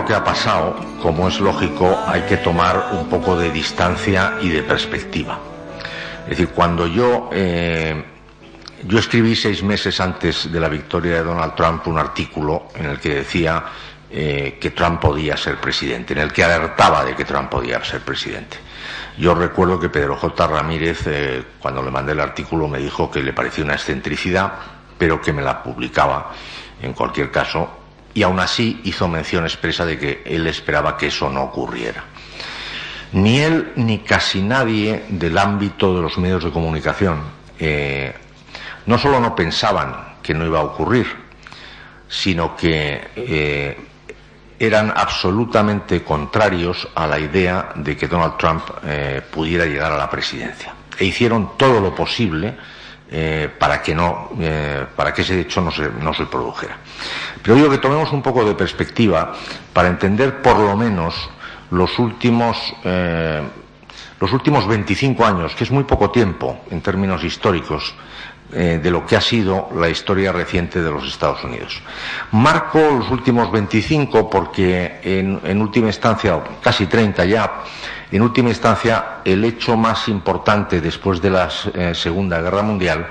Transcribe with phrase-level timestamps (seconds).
[0.00, 4.48] lo que ha pasado, como es lógico, hay que tomar un poco de distancia y
[4.48, 5.38] de perspectiva.
[6.22, 8.02] Es decir, cuando yo, eh,
[8.84, 12.98] yo escribí seis meses antes de la victoria de Donald Trump un artículo en el
[12.98, 13.62] que decía
[14.10, 18.00] eh, que Trump podía ser presidente, en el que alertaba de que Trump podía ser
[18.00, 18.56] presidente.
[19.18, 20.46] Yo recuerdo que Pedro J.
[20.46, 24.50] Ramírez, eh, cuando le mandé el artículo, me dijo que le parecía una excentricidad,
[24.96, 26.32] pero que me la publicaba
[26.80, 27.79] en cualquier caso,
[28.14, 32.04] y aún así hizo mención expresa de que él esperaba que eso no ocurriera.
[33.12, 37.20] Ni él ni casi nadie del ámbito de los medios de comunicación
[37.58, 38.14] eh,
[38.86, 41.06] no solo no pensaban que no iba a ocurrir,
[42.08, 43.76] sino que eh,
[44.58, 50.10] eran absolutamente contrarios a la idea de que Donald Trump eh, pudiera llegar a la
[50.10, 50.74] presidencia.
[50.98, 52.56] E hicieron todo lo posible
[53.12, 56.76] eh, para que no, eh, para que ese hecho no se, no se produjera.
[57.42, 59.32] Pero digo que tomemos un poco de perspectiva
[59.72, 61.28] para entender por lo menos
[61.72, 63.42] los últimos eh,
[64.20, 67.94] los últimos 25 años, que es muy poco tiempo en términos históricos,
[68.50, 71.80] de lo que ha sido la historia reciente de los Estados Unidos.
[72.32, 77.62] Marco los últimos 25 porque en, última instancia, casi 30 ya,
[78.12, 83.06] en última instancia el hecho más importante después de la eh, Segunda Guerra Mundial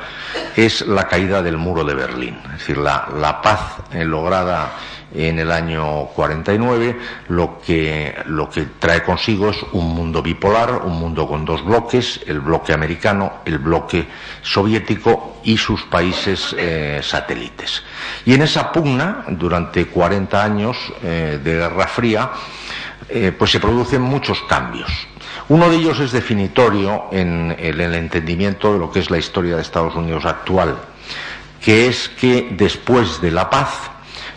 [0.55, 4.73] es la caída del muro de Berlín, es decir, la, paz eh, lograda
[5.13, 6.99] en el año 49,
[7.29, 12.21] lo que, lo que trae consigo es un mundo bipolar, un mundo con dos bloques,
[12.27, 14.07] el bloque americano, el bloque
[14.43, 17.81] soviético y sus países eh, satélites.
[18.25, 22.29] Y en esa pugna, durante 40 años de Guerra Fría,
[23.09, 24.89] eh, pues se producen muchos cambios.
[25.49, 29.17] Uno de ellos es definitorio en el, en el entendimiento de lo que es la
[29.17, 30.77] historia de Estados Unidos actual,
[31.63, 33.89] que es que después de la paz,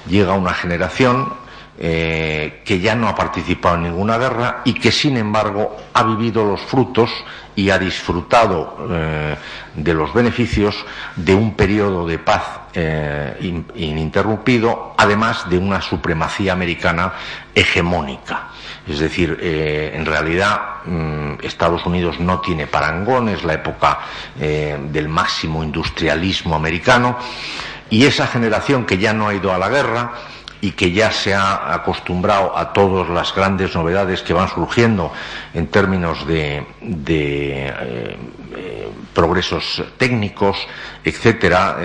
[0.09, 1.35] llega una generación
[1.79, 6.45] eh, que ya no ha participado en ninguna guerra y que sin embargo ha vivido
[6.45, 7.11] los frutos
[7.57, 9.37] y ha disfrutado eh,
[9.75, 10.85] de los beneficios
[11.17, 12.43] de un periodo de paz
[13.41, 17.13] in- ininterrumpido, además de una supremacía americana
[17.55, 18.49] hegemónica.
[18.87, 24.01] Es decir, eh, en realidad mm, Estados Unidos no tiene parangón, es la época
[24.41, 27.17] eh, del máximo industrialismo americano
[27.91, 30.13] y esa generación que ya no ha ido a la guerra
[30.61, 35.13] y que ya se ha acostumbrado a todas las grandes novedades que van surgiendo
[35.55, 38.17] en términos de, eh,
[39.13, 40.57] progresos técnicos,
[41.05, 41.79] etcétera,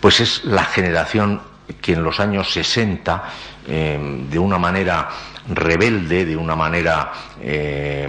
[0.00, 1.40] pues es la generación
[1.80, 3.22] que en los años 60,
[3.68, 5.08] eh, de una manera
[5.48, 8.08] rebelde, de una manera eh,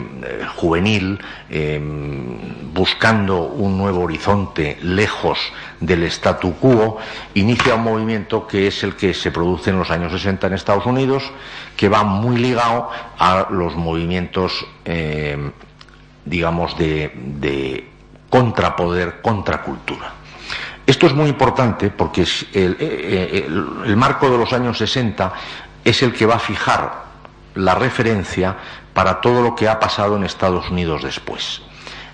[0.55, 1.81] juvenil, eh,
[2.73, 5.39] buscando un nuevo horizonte lejos
[5.79, 6.97] del statu quo,
[7.34, 10.85] inicia un movimiento que es el que se produce en los años 60 en Estados
[10.85, 11.23] Unidos,
[11.75, 15.52] que va muy ligado a los movimientos, eh,
[16.25, 17.90] digamos, de, de
[18.29, 20.13] contrapoder, contracultura.
[20.85, 25.34] Esto es muy importante porque el marco de los años 60
[25.85, 27.03] es el que va a fijar
[27.55, 28.58] la referencia
[28.94, 31.61] para todo lo que ha pasado en Estados Unidos después.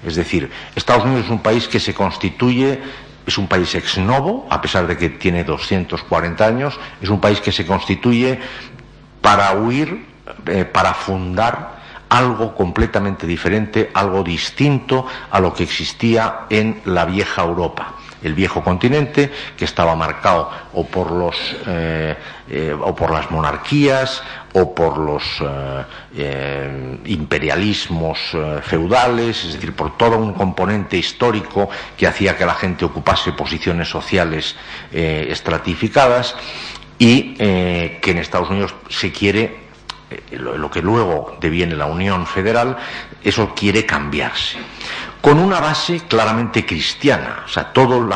[0.06, 2.80] Es decir, Estados Unidos es un país que se constituye,
[3.26, 7.42] es un país ex novo, a pesar de que tiene 240 años, es un país
[7.42, 8.40] que se constituye
[9.22, 10.06] para huir,
[10.46, 17.44] eh, para fundar algo completamente diferente, algo distinto a lo que existía en la vieja
[17.44, 17.94] Europa.
[18.24, 21.36] El viejo continente, que estaba marcado o por los
[21.68, 22.16] eh,
[22.50, 24.24] eh, o por las monarquías
[24.54, 25.24] o por los
[27.06, 28.18] imperialismos
[28.64, 33.88] feudales, es decir, por todo un componente histórico que hacía que la gente ocupase posiciones
[33.88, 34.56] sociales
[34.92, 36.36] estratificadas
[36.98, 39.70] y que en Estados Unidos se quiere
[40.32, 42.76] lo que luego deviene la Unión Federal,
[43.24, 44.58] eso quiere cambiarse
[45.22, 47.44] con una base claramente cristiana.
[47.46, 48.08] O sea, todo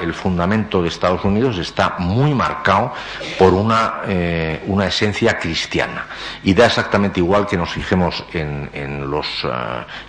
[0.00, 2.92] el fundamento de Estados Unidos está muy marcado
[3.38, 6.06] por una, eh, una esencia cristiana.
[6.42, 9.48] Y da exactamente igual que nos fijemos en, los, eh,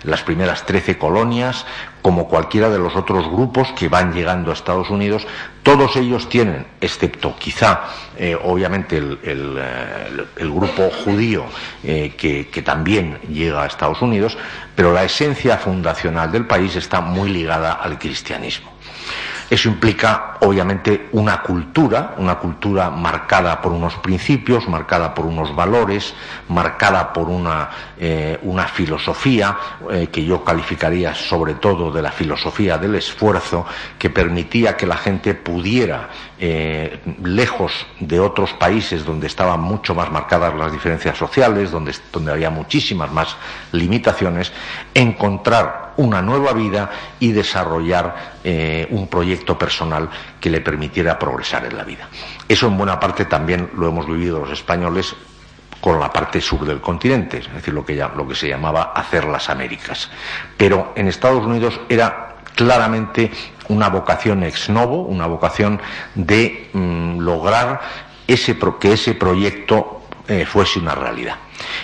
[0.04, 1.66] las primeras trece colonias,
[2.00, 5.26] como cualquiera de los otros grupos que van llegando a Estados Unidos,
[5.62, 7.80] todos ellos tienen, excepto quizá,
[8.16, 9.60] eh, obviamente, el,
[10.38, 11.44] grupo judío
[11.82, 14.38] que, que también llega a Estados Unidos,
[14.74, 18.70] pero la esencia fundacional del país está muy ligada al cristianismo.
[19.50, 26.14] Eso implica, obviamente, una cultura, una cultura marcada por unos principios, marcada por unos valores,
[26.48, 27.70] marcada por una,
[28.00, 29.56] eh, una filosofía
[29.90, 33.66] eh, que yo calificaría sobre todo de la filosofía del esfuerzo,
[33.98, 36.08] que permitía que la gente pudiera,
[36.38, 42.30] eh, lejos de otros países donde estaban mucho más marcadas las diferencias sociales, donde, donde
[42.30, 43.36] había muchísimas más
[43.72, 44.52] limitaciones,
[44.94, 48.38] encontrar una nueva vida y desarrollar
[48.90, 50.08] un proyecto personal
[50.40, 52.08] que le permitiera progresar en la vida.
[52.48, 55.16] Eso en buena parte también lo hemos vivido los españoles
[55.80, 59.24] con la parte sur del continente, es decir, lo que, lo que se llamaba hacer
[59.24, 60.10] las Américas.
[60.56, 63.30] Pero en Estados Unidos era claramente
[63.68, 65.80] una vocación ex novo, una vocación
[66.14, 67.80] de mm, lograr
[68.26, 71.36] ese, que ese proyecto eh, fuese una realidad.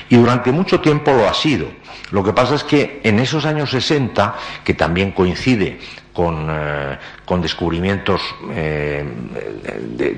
[0.08, 1.68] Y durante mucho tiempo lo ha sido.
[2.10, 5.78] Lo que pasa es que en esos años 60, que también coincide
[6.14, 6.98] con, eh,
[7.42, 8.22] descubrimientos
[8.52, 9.04] eh,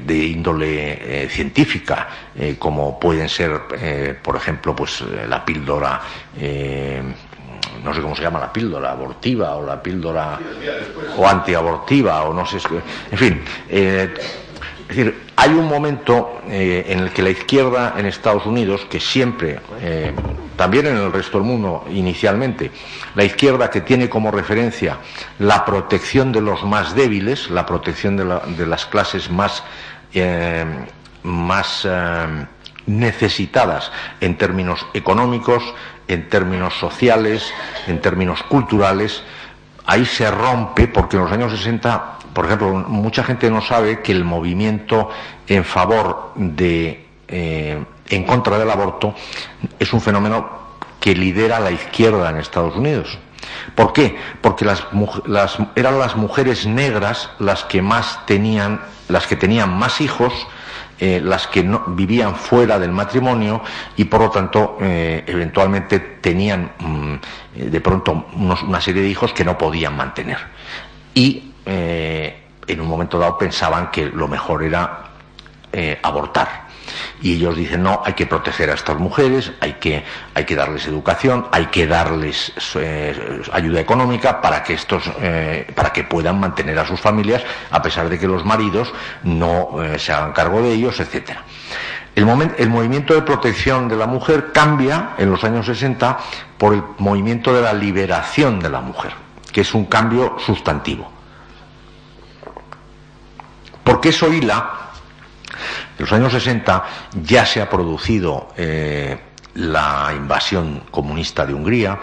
[0.04, 2.08] de, índole eh, científica,
[2.58, 3.62] como pueden ser,
[4.22, 6.00] por ejemplo, pues la píldora
[7.82, 10.38] no sé cómo se llama la píldora, abortiva o la píldora
[11.16, 12.58] o antiabortiva o no sé,
[13.10, 13.42] en fin,
[14.88, 19.00] es decir, hay un momento eh, en el que la izquierda en Estados Unidos, que
[19.00, 20.12] siempre, eh,
[20.54, 22.70] también en el resto del mundo inicialmente,
[23.16, 24.98] la izquierda que tiene como referencia
[25.40, 29.64] la protección de los más débiles, la protección de, las clases más,
[30.14, 30.64] eh,
[31.24, 31.86] más
[32.86, 33.90] necesitadas
[34.20, 35.64] en términos económicos,
[36.06, 37.52] en términos sociales,
[37.88, 39.24] en términos culturales,
[39.86, 44.12] ahí se rompe porque en los años 60 por ejemplo, mucha gente no sabe que
[44.12, 45.08] el movimiento
[45.46, 49.14] en favor de, eh, en contra del aborto,
[49.78, 50.46] es un fenómeno
[51.00, 53.18] que lidera la izquierda en Estados Unidos.
[53.74, 54.18] ¿Por qué?
[54.42, 54.84] Porque las,
[55.76, 60.34] eran las mujeres negras las que más tenían, las que tenían más hijos,
[60.98, 63.60] eh, las que no, vivían fuera del matrimonio
[63.96, 67.14] y por lo tanto eh, eventualmente tenían mm,
[67.54, 70.38] de pronto una serie de hijos que no podían mantener.
[71.12, 75.02] Y eh, en un momento dado pensaban que lo mejor era
[76.02, 76.65] abortar.
[77.20, 80.04] Y ellos dicen, no, hay que proteger a estas mujeres, hay que,
[80.34, 85.04] hay que darles educación, hay que darles eh, ayuda económica para que, estos,
[85.74, 90.12] para que puedan mantener a sus familias, a pesar de que los maridos no se
[90.12, 91.38] hagan cargo de ellos, etc.
[92.16, 92.26] El,
[92.56, 96.18] el movimiento de protección de la mujer cambia en los años 60
[96.56, 99.12] por el movimiento de la liberación de la mujer,
[99.52, 101.12] que es un cambio sustantivo.
[103.84, 104.85] Porque eso hila,
[105.98, 106.84] en los años 60
[107.22, 109.18] ya se ha producido eh,
[109.54, 111.98] la invasión comunista de Hungría,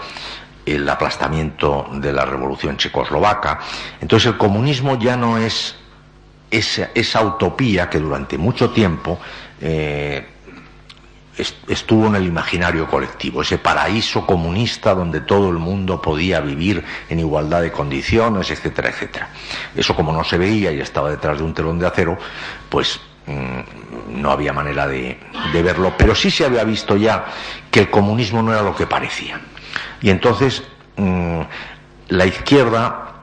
[0.66, 3.60] el aplastamiento de la revolución checoslovaca.
[4.00, 5.76] Entonces el comunismo ya no es
[6.50, 9.18] esa, utopía que durante mucho tiempo
[9.60, 10.26] eh,
[11.68, 17.18] estuvo en el imaginario colectivo, ese paraíso comunista donde todo el mundo podía vivir en
[17.18, 19.28] igualdad de condiciones, etcétera, etcétera.
[19.74, 22.16] Eso como no se veía y estaba detrás de un telón de acero,
[22.68, 25.18] pues no había manera de,
[25.52, 27.26] verlo, pero sí se había visto ya
[27.70, 29.40] que el comunismo no era lo que parecía.
[30.00, 30.62] Y entonces
[30.96, 31.40] mm,
[32.08, 33.14] la izquierda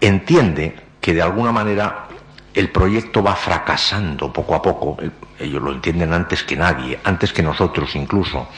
[0.00, 2.06] entiende que de alguna manera
[2.52, 4.96] el proyecto va fracasando poco a poco,
[5.38, 8.48] ellos lo entienden antes que nadie, antes que nosotros incluso,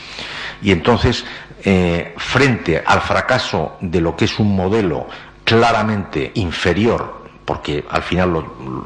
[0.63, 1.25] y entonces,
[1.65, 5.07] eh, frente al fracaso de lo que es un modelo
[5.45, 8.45] claramente inferior porque al final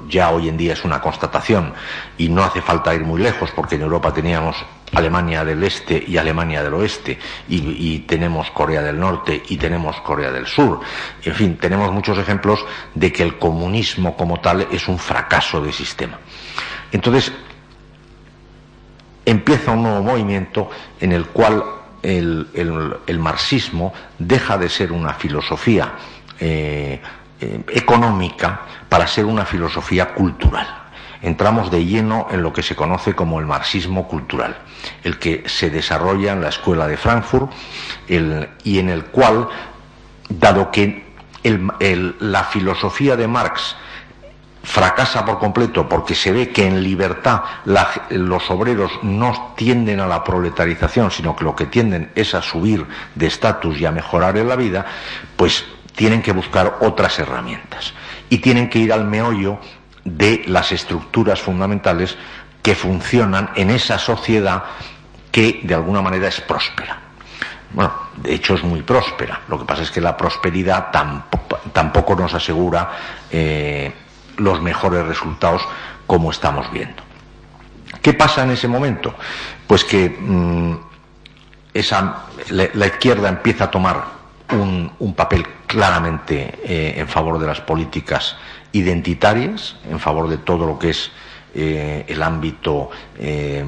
[0.08, 1.72] ya hoy en día es una constatación
[2.18, 4.54] y no hace falta ir muy lejos, porque en Europa teníamos
[4.92, 10.30] Alemania del Este y Alemania del Oeste, y, tenemos Corea del Norte y tenemos Corea
[10.30, 10.80] del Sur.
[11.24, 12.64] En fin, tenemos muchos ejemplos
[12.94, 16.18] de que el comunismo como tal es un fracaso de sistema.
[16.92, 17.32] Entonces,
[19.24, 20.68] empieza un nuevo movimiento
[21.00, 21.62] en el cual
[22.02, 25.92] el, marxismo deja de ser una filosofía
[26.38, 27.00] eh,
[27.40, 30.66] eh, económica para ser una filosofía cultural.
[31.22, 34.56] Entramos de lleno en lo que se conoce como el marxismo cultural,
[35.04, 37.50] el que se desarrolla en la Escuela de Frankfurt
[38.08, 39.48] y en el cual,
[40.28, 41.04] dado que
[41.42, 43.76] la filosofía de Marx
[44.62, 50.22] fracasa por completo porque se ve que en libertad los obreros no tienden a la
[50.22, 54.48] proletarización, sino que lo que tienden es a subir de estatus y a mejorar en
[54.48, 54.86] la vida,
[55.36, 57.92] pues tienen que buscar otras herramientas
[58.28, 59.58] y tienen que ir al meollo
[60.04, 62.16] de las estructuras fundamentales
[62.62, 64.64] que funcionan en esa sociedad
[65.30, 66.98] que de alguna manera es próspera.
[67.72, 69.40] Bueno, de hecho es muy próspera.
[69.48, 70.90] Lo que pasa es que la prosperidad
[71.72, 72.90] tampoco, nos asegura
[73.30, 73.92] eh,
[74.36, 75.62] los mejores resultados
[76.06, 77.02] como estamos viendo.
[78.02, 79.14] ¿Qué pasa en ese momento?
[79.66, 80.74] Pues que mm,
[82.50, 84.19] la, izquierda empieza a tomar
[84.52, 88.36] un, papel claramente eh, en favor de las políticas
[88.72, 91.10] identitarias en favor de todo lo que es
[91.54, 93.64] eh, el ámbito eh,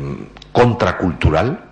[0.53, 1.65] contracultural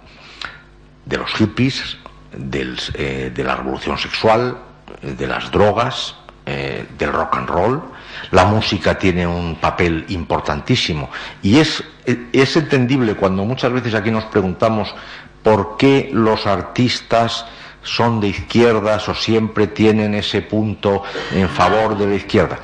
[1.07, 1.97] de los hippies,
[2.33, 4.59] de la revolución sexual,
[5.03, 6.15] de las drogas,
[6.45, 7.83] del rock and roll.
[8.31, 11.11] La música tiene un papel importantísimo
[11.43, 14.95] y es, es entendible cuando muchas veces aquí nos preguntamos
[15.43, 17.47] por qué los artistas
[17.83, 22.59] son de izquierdas o siempre tienen ese punto en favor de la izquierda.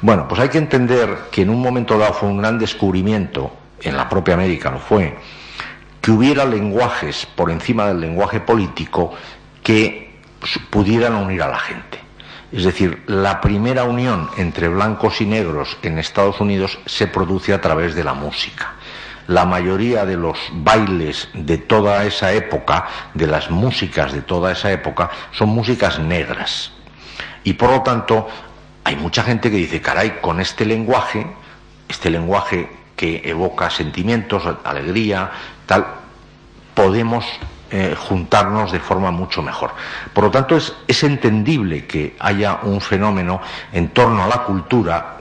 [0.00, 3.96] Bueno, pues hay que entender que en un momento dado fue un gran descubrimiento, en
[3.96, 5.16] la propia América lo fue,
[6.00, 9.12] que hubiera lenguajes por encima del lenguaje político
[9.62, 10.18] que
[10.70, 11.98] pudieran unir a la gente.
[12.52, 17.60] Es decir, la primera unión entre blancos y negros en Estados Unidos se produce a
[17.60, 18.74] través de la música
[19.30, 24.72] la mayoría de los bailes de toda esa época, de las músicas de toda esa
[24.72, 26.72] época, son músicas negras.
[27.44, 28.26] Y por lo tanto,
[28.82, 31.28] hay mucha gente que dice, caray, con este lenguaje,
[31.88, 35.30] este lenguaje que evoca sentimientos, alegría,
[35.64, 35.86] tal,
[36.74, 37.24] podemos
[37.70, 39.70] eh, juntarnos de forma mucho mejor.
[40.12, 43.40] Por lo tanto, es, entendible que haya un fenómeno
[43.72, 45.18] en torno a la cultura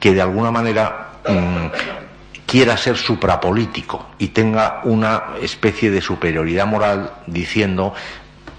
[0.00, 2.03] que de alguna manera mm,
[2.46, 7.94] quiera ser suprapolítico y tenga una especie de superioridad moral diciendo,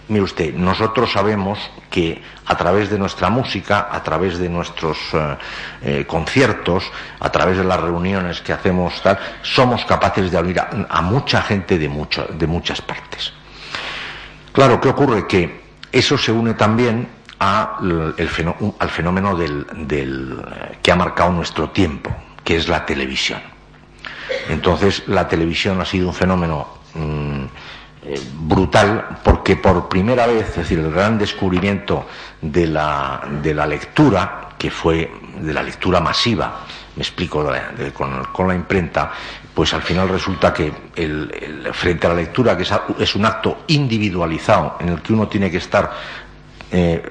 [0.08, 5.38] mire usted, nosotros sabemos que a través de nuestra música, a través de nuestros eh,
[5.82, 6.84] eh, conciertos,
[7.20, 11.78] a través de las reuniones que hacemos, tal, somos capaces de abrir a, mucha gente
[11.78, 11.90] de,
[12.38, 13.34] de muchas partes.
[14.52, 15.28] Claro, ¿qué ocurre?
[15.28, 17.08] Que eso se une también
[17.40, 23.55] al fenómeno eh, que ha marcado nuestro tiempo, que es la televisión.
[24.50, 27.44] Entonces la televisión ha sido un fenómeno mm,
[28.04, 32.08] eh, brutal porque por primera vez, es decir, el gran descubrimiento
[32.42, 36.62] de la, de la lectura, que fue de la lectura masiva,
[36.96, 37.46] me explico
[38.32, 39.12] con, la imprenta,
[39.54, 40.72] pues al final resulta que
[41.74, 42.66] frente a la lectura, que
[43.00, 45.92] es, un acto individualizado en el que uno tiene que estar
[46.72, 47.04] eh,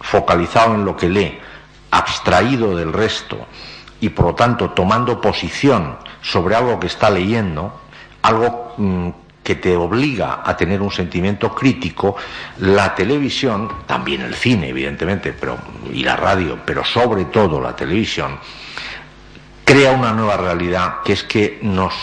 [0.00, 1.38] focalizado en lo que lee,
[1.90, 3.46] abstraído del resto
[4.00, 7.80] y por lo tanto tomando posición sobre algo que está leyendo,
[8.22, 9.08] algo mm,
[9.42, 12.16] que te obliga a tener un sentimiento crítico,
[12.58, 15.56] la televisión, también el cine, evidentemente, pero,
[15.90, 18.38] y la radio, pero sobre todo la televisión,
[19.64, 21.94] crea una nueva realidad que es que nos,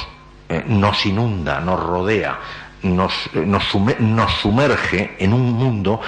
[0.50, 2.40] eh, nos inunda, nos rodea,
[2.82, 6.02] nos, eh, nos sumerge en un mundo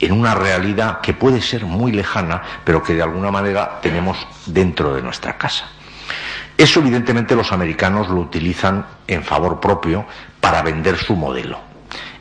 [0.00, 4.94] en una realidad que puede ser muy lejana, pero que de alguna manera tenemos dentro
[4.94, 5.66] de nuestra casa.
[6.56, 10.06] Eso evidentemente los americanos lo utilizan en favor propio
[10.40, 11.60] para vender su modelo.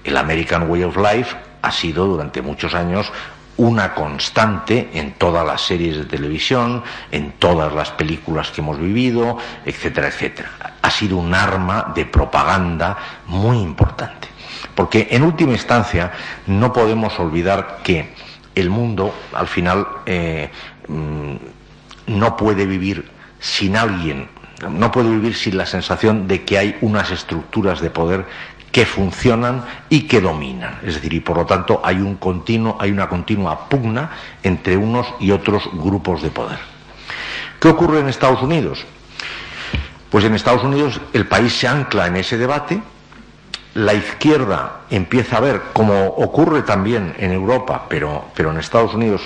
[0.03, 3.11] El American Way of Life ha sido durante muchos años
[3.57, 9.37] una constante en todas las series de televisión, en todas las películas que hemos vivido,
[9.65, 10.49] etcétera, etcétera.
[10.81, 14.27] Ha sido un arma de propaganda muy importante.
[14.77, 16.11] Porque en última instancia
[16.45, 18.13] no podemos olvidar que
[18.53, 20.51] el mundo al final eh,
[20.87, 21.35] mm,
[22.05, 24.29] no puede vivir sin alguien,
[24.69, 28.25] no puede vivir sin la sensación de que hay unas estructuras de poder
[28.71, 30.77] que funcionan y que dominan.
[30.83, 34.11] Es decir, y por lo tanto hay, un continuo, hay una continua pugna
[34.43, 36.59] entre unos y otros grupos de poder.
[37.59, 38.85] ¿Qué ocurre en Estados Unidos?
[40.11, 42.79] Pues en Estados Unidos el país se ancla en ese debate,
[43.77, 49.21] la izquierda empieza a ver, como ocurre también en Europa, pero, pero en Estados Unidos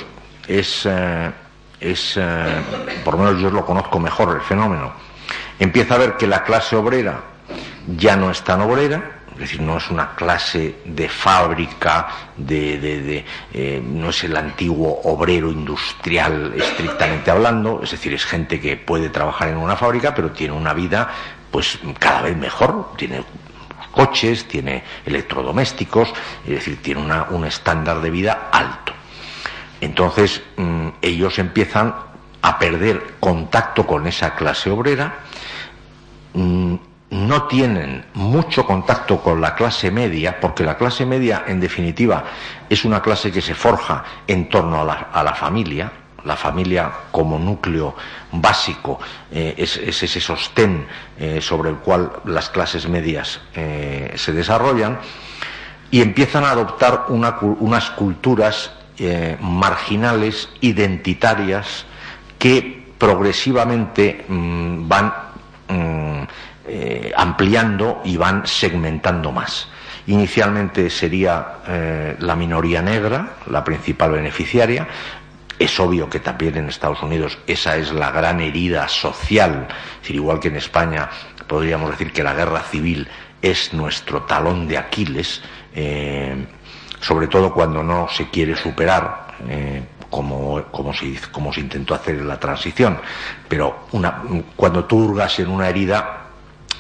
[0.46, 1.32] es, eh,
[1.80, 2.62] es eh,
[3.06, 4.92] por lo menos yo lo conozco mejor el fenómeno,
[5.58, 7.22] empieza a ver que la clase obrera
[7.96, 13.82] ya no es tan obrera, es decir, no es una clase de fábrica, de, eh,
[13.82, 19.48] no es el antiguo obrero industrial estrictamente hablando, es decir, es gente que puede trabajar
[19.48, 21.10] en una fábrica, pero tiene una vida
[21.52, 23.24] pues cada vez mejor, tiene
[23.92, 26.14] coches, tiene electrodomésticos,
[26.46, 28.94] es decir, tiene un estándar de vida alto.
[29.82, 31.94] Entonces, mm, ellos empiezan
[32.42, 35.16] a perder contacto con esa clase obrera,
[36.34, 36.76] mm,
[37.12, 42.24] no tienen mucho contacto con la clase media, porque la clase media, en definitiva,
[42.70, 45.92] es una clase que se forja en torno a la, familia,
[46.26, 47.96] la familia como núcleo
[48.32, 49.00] básico
[49.32, 50.86] eh, es, ese sostén
[51.20, 55.00] eh, sobre el cual las clases medias eh, se desarrollan,
[55.90, 58.72] y empiezan a adoptar unas culturas
[59.42, 61.86] marginales, identitarias,
[62.40, 65.14] que progresivamente mm, van
[65.68, 66.24] mm,
[67.18, 69.68] ampliando y van segmentando más.
[70.08, 74.88] Inicialmente sería la minoría negra la principal beneficiaria.
[75.62, 79.68] Es obvio que también en Estados Unidos esa es la gran herida social.
[80.10, 81.08] igual que en España
[81.48, 83.08] podríamos decir que la guerra civil
[83.44, 85.44] es nuestro talón de Aquiles,
[85.76, 86.48] eh,
[87.00, 89.36] sobre todo cuando no se quiere superar.
[90.10, 93.00] como, como, se, intentó hacer en la transición.
[93.48, 93.86] Pero
[94.56, 96.26] cuando tú hurgas en una herida,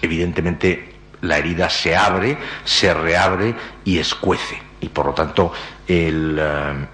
[0.01, 2.35] evidentemente la herida se abre,
[2.65, 3.53] se reabre
[3.85, 4.59] y escuece.
[4.81, 5.53] Y por lo tanto,
[5.87, 6.87] eh,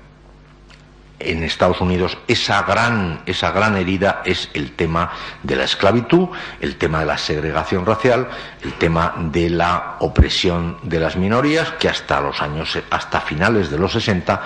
[1.20, 5.12] en Estados Unidos esa gran, esa gran herida es el tema
[5.44, 8.28] de la esclavitud, el tema de la segregación racial,
[8.64, 13.80] el tema de la opresión de las minorías, que hasta los años, hasta finales de
[13.80, 14.42] los 60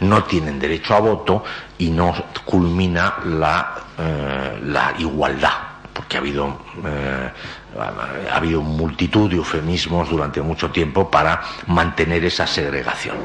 [0.00, 1.44] no tienen derecho a voto
[1.78, 2.14] y no
[2.44, 5.54] culmina la, eh, la igualdad,
[5.92, 7.30] porque ha habido eh,
[7.78, 13.16] ha habido multitud de eufemismos durante mucho tiempo para mantener esa segregación.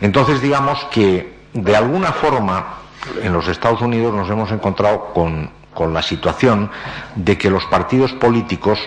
[0.00, 2.78] Entonces, digamos que de alguna forma
[3.22, 5.54] en los Estados Unidos nos hemos encontrado con,
[5.92, 6.70] la situación
[7.14, 8.78] de que los partidos políticos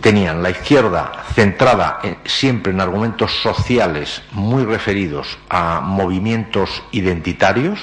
[0.00, 7.78] tenían la izquierda centrada siempre en argumentos sociales muy referidos a movimientos identitarios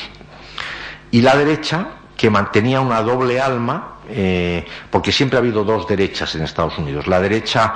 [1.11, 1.87] y la derecha
[2.17, 7.07] que mantenía una doble alma eh, porque siempre ha habido dos derechas en Estados Unidos.
[7.07, 7.75] La derecha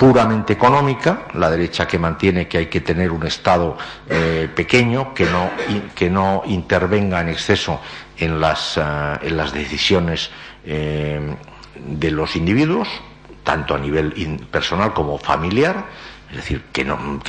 [0.00, 3.76] puramente económica, la derecha que mantiene que hay que tener un Estado
[4.08, 5.50] eh, pequeño, que no,
[5.94, 7.82] que no intervenga en exceso
[8.16, 8.80] en las, eh,
[9.20, 10.30] en las decisiones
[10.64, 12.88] de los individuos,
[13.44, 14.12] tanto a nivel
[14.50, 15.84] personal como familiar,
[16.30, 16.84] es decir, que,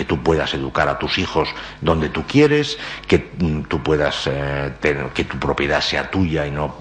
[0.06, 1.50] tú puedas educar a tus hijos
[1.82, 3.62] donde tú quieres, que mm,
[4.28, 6.76] eh, tu propiedad sea tuya y no,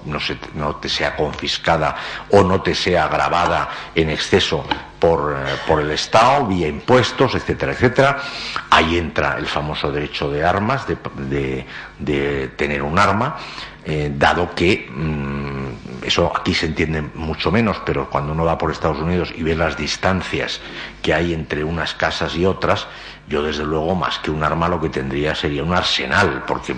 [0.79, 1.95] te sea confiscada
[2.29, 4.63] o no te sea agravada en exceso
[4.99, 8.21] por, eh, por, el Estado, vía impuestos, etcétera, etcétera.
[8.69, 13.37] Ahí entra el famoso derecho de armas, de tener un arma.
[13.83, 15.70] Eh, dado que mm,
[16.01, 19.55] eso aquí se entiende mucho menos, pero cuando uno va por Estados Unidos y ve
[19.55, 20.61] las distancias
[21.01, 22.87] que hay entre unas casas y otras,
[23.27, 26.75] yo desde luego más que un arma lo que tendría sería un arsenal, porque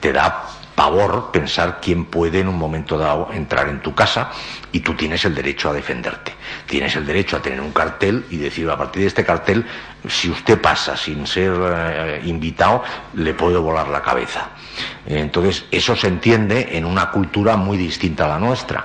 [0.00, 4.30] te da pavor pensar quién puede en un momento dado entrar en tu casa
[4.72, 6.34] y tú tienes el derecho a defenderte.
[6.66, 9.66] Tienes el derecho a tener un cartel y decir a partir de este cartel,
[10.08, 12.82] si usted pasa sin ser eh, invitado,
[13.14, 14.50] le puedo volar la cabeza.
[15.06, 18.84] Entonces, eso se entiende en una cultura muy distinta a la nuestra.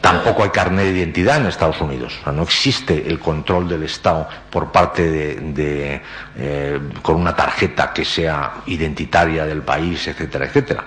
[0.00, 2.18] Tampoco hay carnet de identidad en Estados Unidos.
[2.26, 5.08] no existe el control del Estado por parte
[5.40, 6.02] de,
[6.36, 10.84] eh, con una tarjeta que sea identitaria del país, etcétera, etcétera.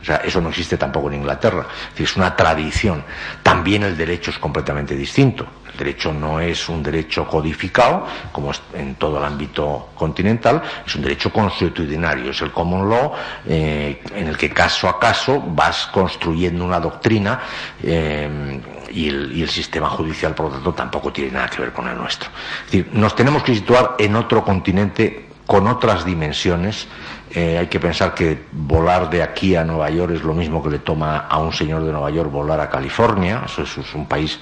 [0.00, 1.66] O sea, eso no existe tampoco en Inglaterra.
[1.96, 3.02] Es una tradición.
[3.42, 5.46] También el derecho es completamente distinto.
[5.78, 11.02] El derecho no es un derecho codificado, como en todo el ámbito continental, es un
[11.02, 13.12] derecho consuetudinario, es el common law
[13.46, 17.40] eh, en el que caso a caso vas construyendo una doctrina
[17.80, 18.60] eh,
[18.90, 21.86] y, el, y, el, sistema judicial, por lo tanto, tampoco tiene nada que ver con
[21.86, 22.28] el nuestro.
[22.64, 26.88] Es decir, nos tenemos que situar en otro continente con otras dimensiones
[27.34, 30.70] eh, hay que pensar que volar de aquí a Nueva York es lo mismo que
[30.70, 33.42] le toma a un señor de Nueva York volar a California.
[33.44, 34.38] Eso es, un país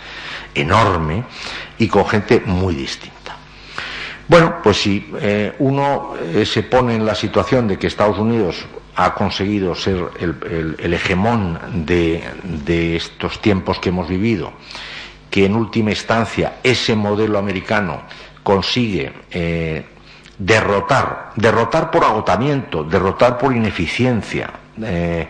[0.55, 1.25] enorme
[1.79, 3.37] y con gente muy distinta.
[4.29, 8.65] Bueno, pues si eh, uno eh, se pone en la situación de que Estados Unidos
[8.95, 14.53] ha conseguido ser el, hegemón de, estos tiempos que hemos vivido,
[15.31, 18.03] que en última instancia ese modelo americano
[18.43, 19.13] consigue
[20.39, 24.51] derrotar, derrotar por agotamiento, derrotar por ineficiencia
[24.83, 25.29] eh,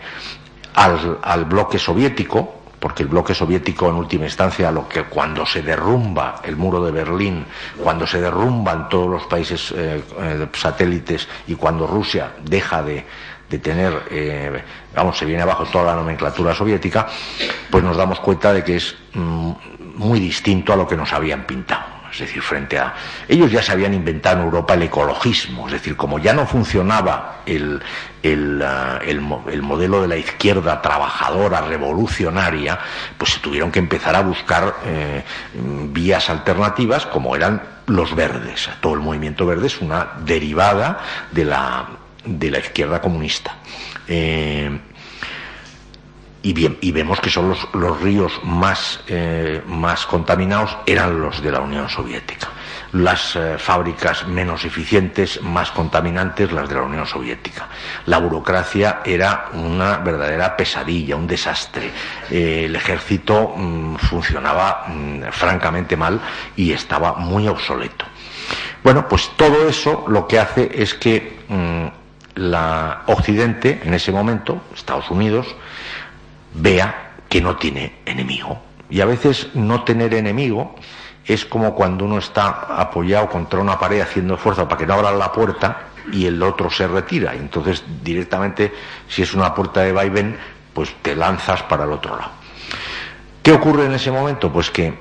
[0.73, 6.41] al bloque soviético, porque el bloque soviético en última instancia, lo que cuando se derrumba
[6.43, 7.45] el muro de Berlín,
[7.81, 13.05] cuando se derrumban todos los países eh, eh, satélites y cuando Rusia deja de,
[13.61, 14.61] tener, eh,
[14.95, 17.07] vamos, se viene abajo toda la nomenclatura soviética,
[17.71, 19.51] pues nos damos cuenta de que es mm,
[19.95, 21.86] muy distinto a lo que nos habían pintado.
[22.11, 22.93] Es decir, frente a.
[23.27, 27.41] Ellos ya se habían inventado en Europa el ecologismo, es decir, como ya no funcionaba
[27.45, 27.81] el,
[28.23, 28.99] el, ah,
[29.61, 32.79] modelo de la izquierda trabajadora, revolucionaria,
[33.17, 38.69] pues se tuvieron que empezar a buscar eh, vías alternativas como eran los verdes.
[38.81, 40.99] Todo el movimiento verde es una derivada
[41.31, 41.85] de la,
[42.25, 43.55] de la izquierda comunista.
[44.07, 44.79] Eh,
[46.47, 51.41] y, bien, y vemos que son los, los ríos más, eh, más contaminados eran los
[51.41, 52.47] de la Unión Soviética.
[52.93, 57.67] Las eh, fábricas menos eficientes, más contaminantes, las de la Unión Soviética.
[58.05, 61.91] La burocracia era una verdadera pesadilla, un desastre.
[62.31, 66.21] Eh, el ejército mm, funcionaba mm, francamente mal
[66.55, 68.05] y estaba muy obsoleto.
[68.85, 71.87] Bueno, pues todo eso lo que hace es que mm,
[72.35, 75.45] la Occidente, en ese momento, Estados Unidos,
[76.53, 78.59] vea que no tiene enemigo.
[78.89, 80.75] Y a veces no tener enemigo
[81.25, 82.47] es como cuando uno está
[82.79, 86.69] apoyado contra una pared haciendo fuerza para que no abra la puerta y el otro
[86.69, 87.35] se retira.
[87.35, 88.73] Entonces directamente,
[89.09, 90.37] si es una puerta de vaivén,
[90.73, 92.31] pues te lanzas para el otro lado.
[93.43, 94.51] ¿Qué ocurre en ese momento?
[94.51, 94.93] Pues que,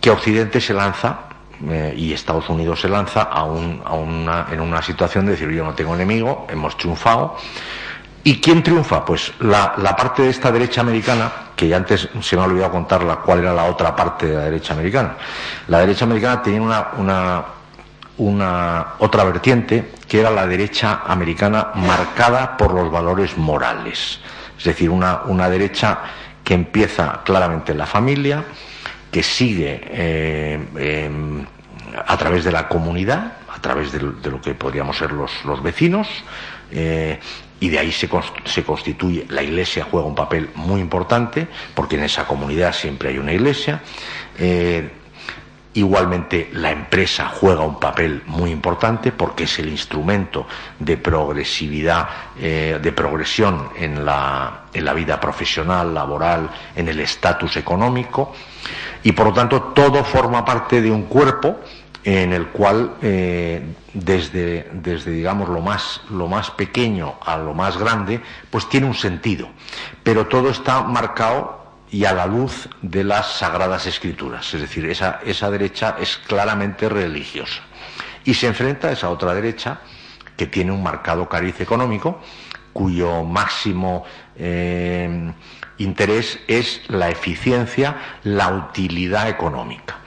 [0.00, 1.20] que Occidente se lanza
[1.68, 5.64] eh, y Estados Unidos se lanza a, a una, en una situación de decir yo
[5.64, 7.36] no tengo enemigo, hemos triunfado
[8.22, 9.04] ¿Y quién triunfa?
[9.04, 13.16] Pues la, parte de esta derecha americana, que ya antes se me ha olvidado contarla
[13.16, 15.16] cuál era la otra parte de la derecha americana.
[15.68, 16.90] La derecha americana tenía
[18.18, 24.20] una, otra vertiente, que era la derecha americana marcada por los valores morales.
[24.58, 26.00] Es decir, una, derecha
[26.44, 28.44] que empieza claramente en la familia,
[29.10, 31.46] que sigue eh, em,
[32.06, 36.06] a través de la comunidad, a través de, lo que podríamos ser los, los vecinos,
[36.70, 37.18] eh,
[37.60, 38.08] y de ahí se,
[38.64, 43.32] constituye, la iglesia juega un papel muy importante, porque en esa comunidad siempre hay una
[43.32, 43.82] iglesia.
[44.38, 44.90] Eh,
[45.74, 50.46] igualmente la empresa juega un papel muy importante porque es el instrumento
[50.78, 52.08] de progresividad,
[52.40, 58.34] eh, de progresión en la, en la vida profesional, laboral, en el estatus económico
[59.02, 61.60] y por lo tanto todo forma parte de un cuerpo
[62.04, 67.76] en el cual eh, desde, desde, digamos lo más, lo más pequeño a lo más
[67.76, 69.48] grande, pues tiene un sentido.
[70.02, 71.60] Pero todo está marcado
[71.90, 74.52] y a la luz de las sagradas escrituras.
[74.54, 77.62] Es decir, esa, esa derecha es claramente religiosa.
[78.24, 79.80] Y se enfrenta a esa otra derecha
[80.36, 82.20] que tiene un marcado cariz económico,
[82.72, 84.04] cuyo máximo
[84.36, 85.32] eh,
[85.78, 89.99] interés es la eficiencia, la utilidad económica.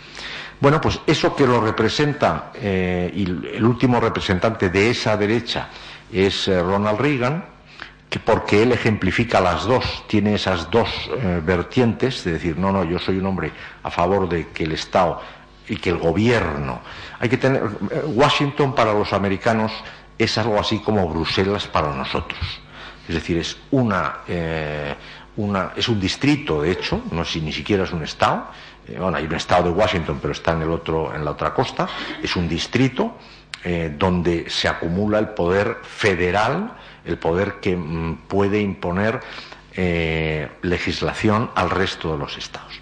[0.63, 5.67] Bueno, pues eso que lo representa, eh, y el último representante de esa derecha
[6.09, 7.43] es eh, Ronald Reagan,
[8.09, 12.85] que porque él ejemplifica las dos, tiene esas dos eh, vertientes, de decir, no, no,
[12.85, 13.51] yo soy un hombre
[13.83, 15.19] a favor de que el Estado
[15.67, 16.79] y que el gobierno.
[17.19, 17.63] Hay que tener.
[18.15, 19.73] Washington para los americanos
[20.17, 22.39] es algo así como Bruselas para nosotros.
[23.05, 24.19] Es decir, es una,
[25.35, 28.47] una es un distrito, de hecho, no si ni siquiera es un Estado
[28.87, 31.53] eh, bueno, hay un estado de Washington, pero está en, el otro, en la otra
[31.53, 31.87] costa,
[32.21, 33.17] es un distrito
[33.63, 36.73] eh, donde se acumula el poder federal,
[37.05, 39.21] el poder que mm, puede imponer
[39.75, 42.79] eh, legislación al resto de los estados.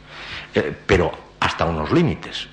[0.85, 2.47] pero hasta unos límites.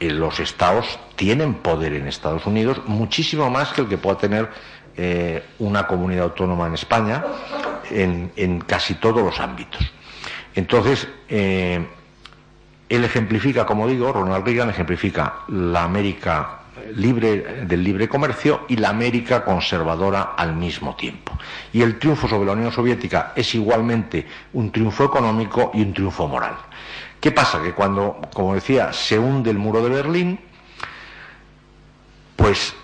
[0.00, 4.48] los estados tienen poder en Estados Unidos muchísimo más que el que pueda tener
[5.58, 7.24] una comunidad autónoma en España
[7.90, 9.80] en, en casi todos los ámbitos.
[10.54, 11.08] Entonces,
[12.96, 16.58] él ejemplifica, como digo, Ronald Reagan ejemplifica la América
[16.94, 21.32] libre del libre comercio y la América conservadora al mismo tiempo.
[21.72, 26.28] Y el triunfo sobre la Unión Soviética es igualmente un triunfo económico y un triunfo
[26.28, 26.54] moral.
[27.18, 27.62] ¿Qué pasa?
[27.62, 30.40] Que cuando, como decía, se hunde el muro de Berlín,
[32.36, 32.74] pues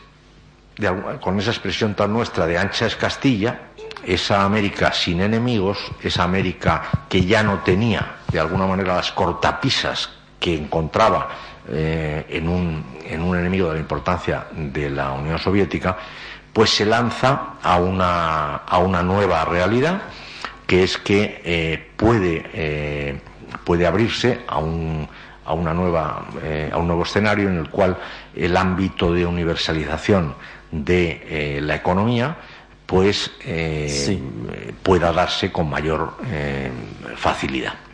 [1.20, 3.60] con esa expresión tan nuestra de ancha es Castilla,
[4.04, 10.10] esa América sin enemigos, esa América que ya no tenía de alguna manera las cortapisas
[10.38, 11.28] que encontraba
[11.70, 15.96] eh, en, un, en, un, enemigo de la importancia de la Unión Soviética,
[16.52, 20.02] pues se lanza a una, a una nueva realidad
[20.66, 23.20] que es que eh, puede, eh,
[23.64, 25.08] puede abrirse a un,
[25.44, 26.26] a, una nueva,
[26.70, 27.96] a un nuevo escenario en el cual
[28.34, 30.34] el ámbito de universalización
[30.70, 32.36] de la economía
[32.84, 33.30] pues
[34.82, 36.14] pueda darse con mayor
[37.16, 37.87] facilidad.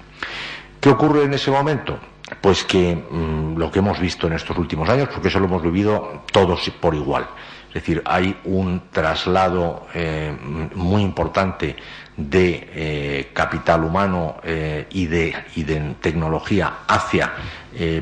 [0.84, 1.98] ¿Qué ocurre en ese momento?
[2.42, 5.62] Pues que mm, lo que hemos visto en estos últimos años, porque eso lo hemos
[5.62, 7.26] vivido todos por igual,
[7.68, 10.36] es decir, hay un traslado eh,
[10.74, 11.74] muy importante
[12.18, 15.34] de eh, capital humano eh, y, de,
[16.02, 17.32] tecnología hacia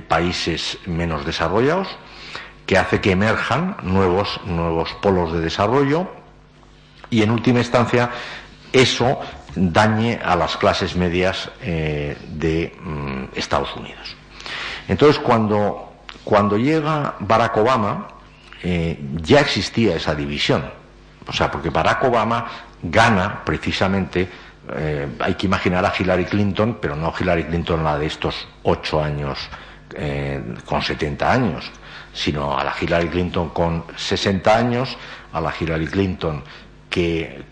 [0.08, 1.86] países menos desarrollados,
[2.66, 6.08] que hace que emerjan nuevos, nuevos polos de desarrollo
[7.10, 8.10] y en última instancia
[8.72, 9.20] eso
[9.54, 14.16] dañe a las clases medias eh, de mm, Estados Unidos.
[14.88, 15.92] Entonces, cuando,
[16.24, 18.08] cuando llega Barack Obama,
[18.62, 20.64] eh, ya existía esa división.
[21.26, 22.46] O sea, porque Barack Obama
[22.82, 24.28] gana precisamente,
[24.74, 29.02] eh, hay que imaginar a Hillary Clinton, pero no Hillary Clinton la de estos ocho
[29.02, 29.38] años
[30.64, 31.70] con 70 años,
[32.14, 34.96] sino a la Hillary Clinton con 60 años,
[35.34, 36.42] a la Hillary Clinton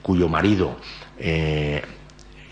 [0.03, 0.77] cuyo marido
[1.19, 1.83] eh,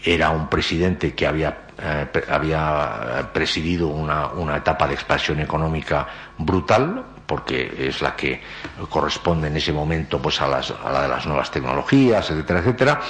[0.05, 6.07] era un presidente que había, eh, había presidido una, etapa de expansión económica
[6.39, 8.41] brutal, porque es la que
[8.89, 13.01] corresponde en ese momento pues, a, la de las nuevas tecnologías, etcétera, etcétera,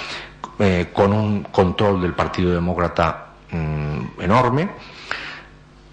[0.59, 4.71] eh, con un control del Partido Demócrata mm, enorme,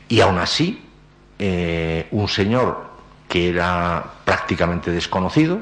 [0.07, 0.81] y aún así,
[2.11, 2.91] un señor
[3.27, 5.59] que era prácticamente desconocido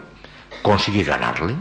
[0.62, 1.56] consigue ganarle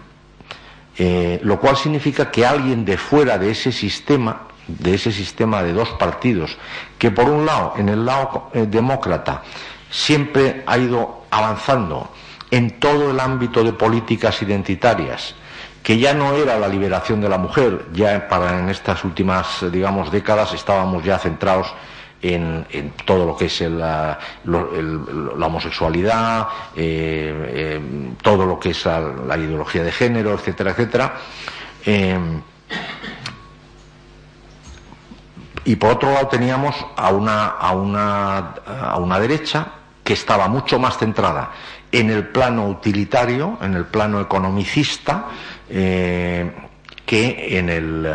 [0.98, 5.72] eh, lo cual significa que alguien de fuera de ese sistema, de ese sistema de
[5.72, 6.56] dos partidos,
[6.98, 9.42] que por un lado, en el lado eh, demócrata,
[9.90, 12.10] siempre ha ido avanzando
[12.50, 15.34] en todo el ámbito de políticas identitarias,
[15.82, 20.12] que ya no era la liberación de la mujer, ya para en estas últimas, digamos,
[20.12, 21.74] décadas estábamos ya centrados
[22.22, 27.80] en, todo lo que es la, homosexualidad, eh, eh,
[28.22, 31.14] todo lo que es la, ideología de género, etcétera, etcétera.
[31.84, 32.18] Eh,
[35.64, 39.66] y por otro lado teníamos a una, a, una, a una derecha
[40.02, 41.52] que estaba mucho más centrada
[41.92, 45.26] en el plano utilitario, en el plano economicista,
[45.68, 48.08] que en el,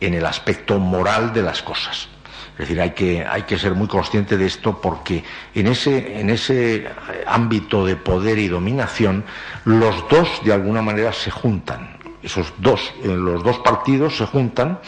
[0.00, 2.08] en el aspecto moral de las cosas.
[2.54, 6.30] Es decir, hay que, hay que ser muy consciente de esto porque en ese, en
[6.30, 6.86] ese
[7.26, 9.24] ámbito de poder y dominación
[9.64, 11.98] los dos de alguna manera se juntan.
[12.22, 14.78] Esos dos, eh, los dos partidos se juntan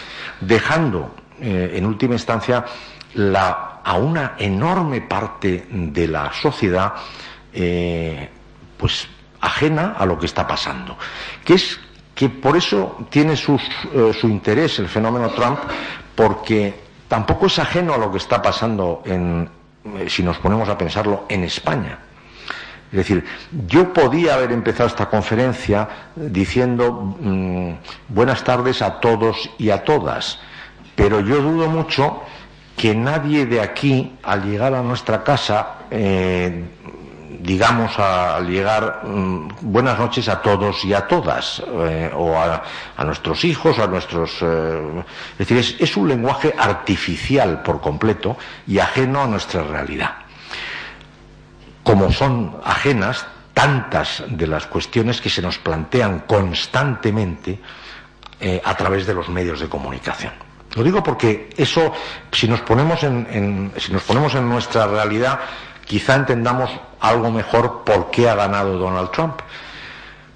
[0.40, 2.64] dejando eh, en última instancia
[3.18, 6.94] a una enorme parte de la sociedad
[7.52, 8.28] eh,
[8.76, 9.08] pues
[9.40, 10.96] ajena a lo que está pasando.
[11.44, 11.80] Que es
[12.14, 13.58] que por eso tiene su
[14.22, 15.58] interés el fenómeno Trump,
[16.14, 19.48] porque tampoco es ajeno a lo que está pasando en,
[19.98, 21.98] eh, si nos ponemos a pensarlo, en España.
[22.90, 23.24] Es decir,
[23.66, 27.72] yo podía haber empezado esta conferencia diciendo mm,
[28.08, 30.38] buenas tardes a todos y a todas,
[30.94, 32.22] pero yo dudo mucho
[32.76, 36.64] que nadie de aquí, al llegar a nuestra casa, eh,
[37.40, 42.62] digamos, al llegar, mm, buenas noches a todos y a todas, eh, o a,
[43.04, 44.38] nuestros hijos, a nuestros...
[44.42, 45.04] Eh,
[45.38, 50.16] es decir, es, un lenguaje artificial por completo y ajeno a nuestra realidad.
[51.82, 57.58] Como son ajenas tantas de las cuestiones que se nos plantean constantemente
[58.40, 60.32] eh, a través de los medios de comunicación.
[60.74, 61.92] Lo digo porque eso,
[62.30, 65.40] si nos ponemos en, si nos ponemos en nuestra realidad,
[65.86, 66.70] quizá entendamos
[67.00, 69.40] algo mejor por qué ha ganado Donald Trump.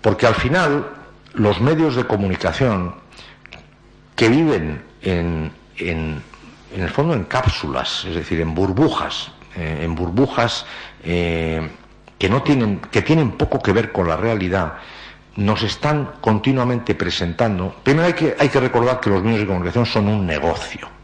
[0.00, 0.86] Porque al final
[1.34, 2.94] los medios de comunicación
[4.16, 6.22] que viven en, en,
[6.74, 10.64] el fondo en cápsulas, es decir, en burbujas, eh, en burbujas
[11.04, 11.68] eh,
[12.18, 14.74] que, no tienen, que tienen poco que ver con la realidad,
[15.36, 17.74] nos están continuamente presentando.
[17.82, 20.99] Primero hay que, hay que recordar que los medios de comunicación son un negocio.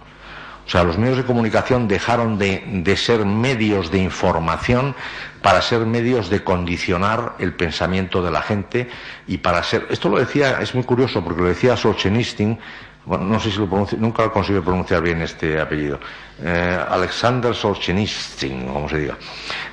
[0.67, 4.97] O sea, los medios de comunicación dejaron de, ser medios de información
[5.41, 8.89] para ser medios de condicionar el pensamiento de la gente
[9.29, 9.87] y para ser.
[9.91, 12.59] Esto lo decía, es muy curioso porque lo decía Solzhenitsyn,
[13.05, 16.01] bueno, no sé si lo pronuncio, nunca lo consigo pronunciar bien este apellido.
[16.43, 19.17] Eh, Alexander Solzhenitsyn, como se diga.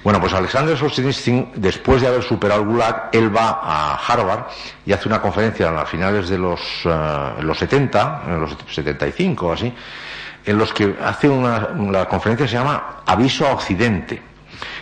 [0.03, 4.45] Bueno, pues Alexander Solzhenitsyn, después de haber superado el Gulag, él va a Harvard
[4.86, 9.53] y hace una conferencia a finales de los, eh, los 70, en los 75 o
[9.53, 9.73] así,
[10.45, 14.21] en los que hace una, la conferencia se llama Aviso a Occidente.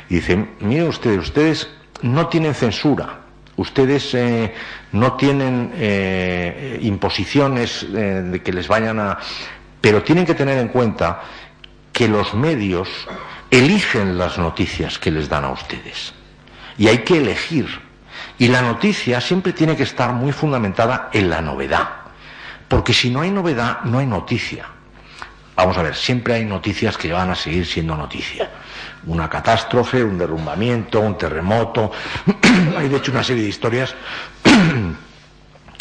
[0.10, 1.70] Y dice, miren ustedes, ustedes
[2.02, 3.22] no tienen censura,
[3.62, 4.54] Ustedes eh,
[4.94, 9.20] no tienen eh, imposiciones eh, de que les vayan a...
[9.80, 11.22] Pero tienen que tener en cuenta
[11.94, 12.90] que los medios
[13.52, 16.14] eligen las noticias que les dan a ustedes.
[16.78, 17.68] Y hay que elegir.
[18.40, 21.88] Y la noticia siempre tiene que estar muy fundamentada en la novedad.
[22.68, 24.66] Porque si no hay novedad, no hay noticia.
[25.56, 28.50] Vamos a ver, siempre hay noticias que van a seguir siendo noticia
[29.08, 31.92] una catástrofe, un derrumbamiento, un terremoto.
[32.78, 33.96] Hay de hecho una serie de historias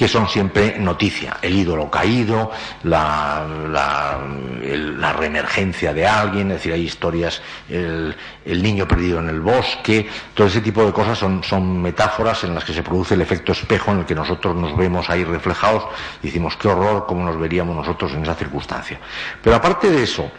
[0.00, 1.36] que son siempre noticia.
[1.42, 2.50] El ídolo caído,
[2.84, 10.08] la, la, reemergencia de alguien, es decir, hay historias, el, niño perdido en el bosque,
[10.32, 13.52] todo ese tipo de cosas son, son metáforas en las que se produce el efecto
[13.52, 15.84] espejo en el que nosotros nos vemos ahí reflejados
[16.22, 18.98] y decimos, qué horror, cómo nos veríamos nosotros en esa circunstancia.
[19.42, 20.32] Pero aparte de eso,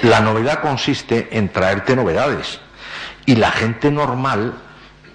[0.00, 2.58] la novedad consiste en traerte novedades.
[3.26, 4.54] Y la gente normal,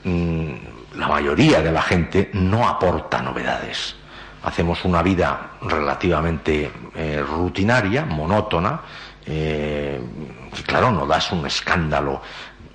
[0.04, 3.96] mm, la mayoría de la gente, no aporta novedades.
[4.44, 8.82] Hacemos una vida relativamente eh, rutinaria, monótona,
[9.26, 10.00] eh,
[10.58, 12.22] y claro, no das un escándalo.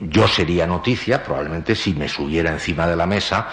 [0.01, 3.49] Yo sería noticia, probablemente, si me subiera encima de la mesa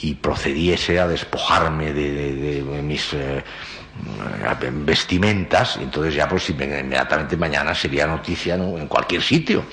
[0.00, 3.42] y procediese a despojarme de, mis eh,
[4.72, 9.64] vestimentas, entonces ya pues inmediatamente mañana sería noticia en cualquier sitio.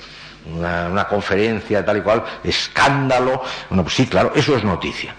[0.46, 3.42] Una, conferencia tal y cual, escándalo.
[3.68, 5.14] Bueno, pues sí, claro, eso es noticia.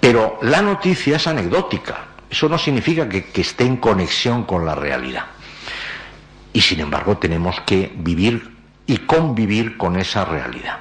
[0.00, 2.04] Pero la noticia es anecdótica.
[2.28, 5.26] Eso no significa que, esté en conexión con la realidad.
[6.52, 10.78] Y sin embargo tenemos que vivir y convivir con esa realidad.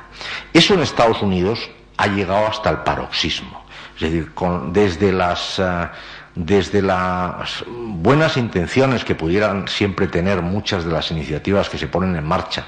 [0.53, 3.65] Eso en Estados Unidos ha llegado hasta el paroxismo.
[3.95, 4.31] Es decir,
[4.71, 5.59] desde las...
[5.59, 5.87] Eh,
[6.35, 12.15] desde las buenas intenciones que pudieran siempre tener muchas de las iniciativas que se ponen
[12.15, 12.65] en marcha,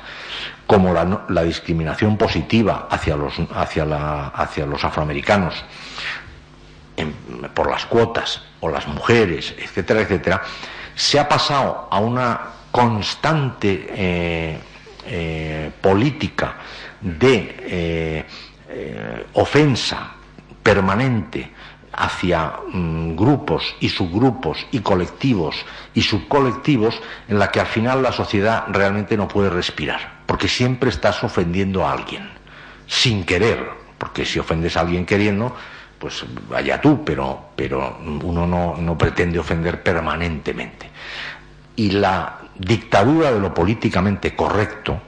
[0.67, 5.55] como la, discriminación positiva hacia los, hacia hacia los afroamericanos
[7.53, 10.41] por las cuotas o las mujeres, etcétera, etcétera,
[10.93, 12.39] se ha pasado a una
[12.71, 14.59] constante eh,
[15.05, 16.55] eh, política
[17.01, 18.25] de
[19.33, 20.11] ofensa
[20.61, 21.49] permanente
[21.97, 25.55] hacia mm, grupos y subgrupos y colectivos
[25.93, 30.91] y subcolectivos en la que al final la sociedad realmente no puede respirar, porque siempre
[30.91, 32.29] estás ofendiendo a alguien,
[32.85, 35.55] sin querer, porque si ofendes a alguien queriendo,
[35.97, 40.91] pues vaya tú, pero, pero uno no, no pretende ofender permanentemente.
[41.75, 45.01] Y la dictadura de lo políticamente correcto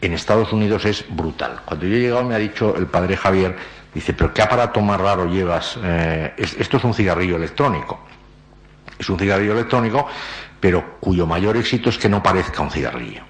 [0.00, 1.62] en Estados Unidos es brutal.
[1.64, 3.56] Cuando yo he llegado me ha dicho el padre Javier,
[3.94, 5.78] Dice, pero ¿qué aparato más raro llevas?
[5.82, 8.00] Eh, esto es un cigarrillo electrónico.
[8.98, 10.06] Es un cigarrillo electrónico,
[10.58, 13.22] pero cuyo mayor éxito es que no parezca un cigarrillo.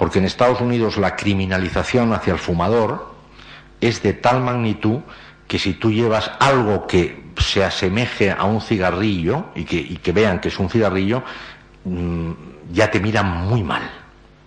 [0.00, 3.12] Porque en Estados Unidos la criminalización hacia el fumador
[3.82, 5.00] es de tal magnitud
[5.46, 10.48] que si tú llevas algo que se asemeje a un cigarrillo y que, vean que
[10.48, 11.22] es un cigarrillo,
[11.84, 12.30] mm,
[12.72, 13.82] ya te miran muy mal.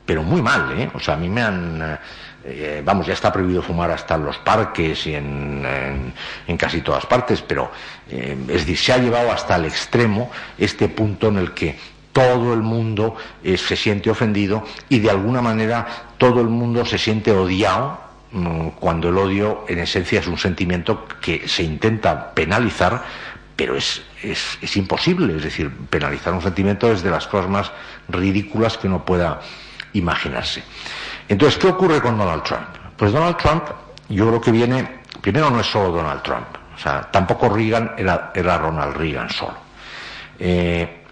[0.07, 0.89] Pero muy mal, ¿eh?
[0.95, 1.99] O sea, a mí me han...
[2.45, 6.13] Eh, vamos, ya está prohibido fumar hasta en los parques y en,
[6.57, 7.71] casi todas partes, pero
[8.09, 11.77] eh, es decir, se ha llevado hasta el extremo este punto en el que
[12.13, 15.85] todo el mundo eh, se siente ofendido y de alguna manera
[16.17, 17.99] todo el mundo se siente odiado
[18.31, 23.03] mm, cuando el odio en esencia es un sentimiento que se intenta penalizar,
[23.55, 27.71] pero es, es, imposible, es decir, penalizar un sentimiento es de las cosas más
[28.07, 29.41] ridículas que uno pueda
[29.93, 30.63] imaginarse.
[31.27, 32.67] Entonces, ¿qué ocurre con Donald Trump?
[32.95, 33.63] Pues Donald Trump,
[34.09, 38.57] yo creo que viene, primero no es solo Donald Trump, o sea, tampoco Reagan era,
[38.57, 39.57] Ronald Reagan solo.
[40.39, 41.02] Eh,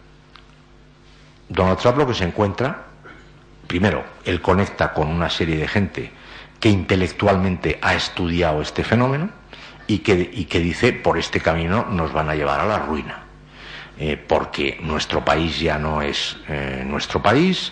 [1.51, 2.85] Donald Trump lo que se encuentra,
[3.67, 6.11] primero, él conecta con una serie de gente
[6.59, 9.29] que intelectualmente ha estudiado este fenómeno
[9.87, 13.23] y que, que dice, por este camino nos van a llevar a la ruina.
[13.99, 17.71] Eh, porque nuestro país ya no es eh, nuestro país,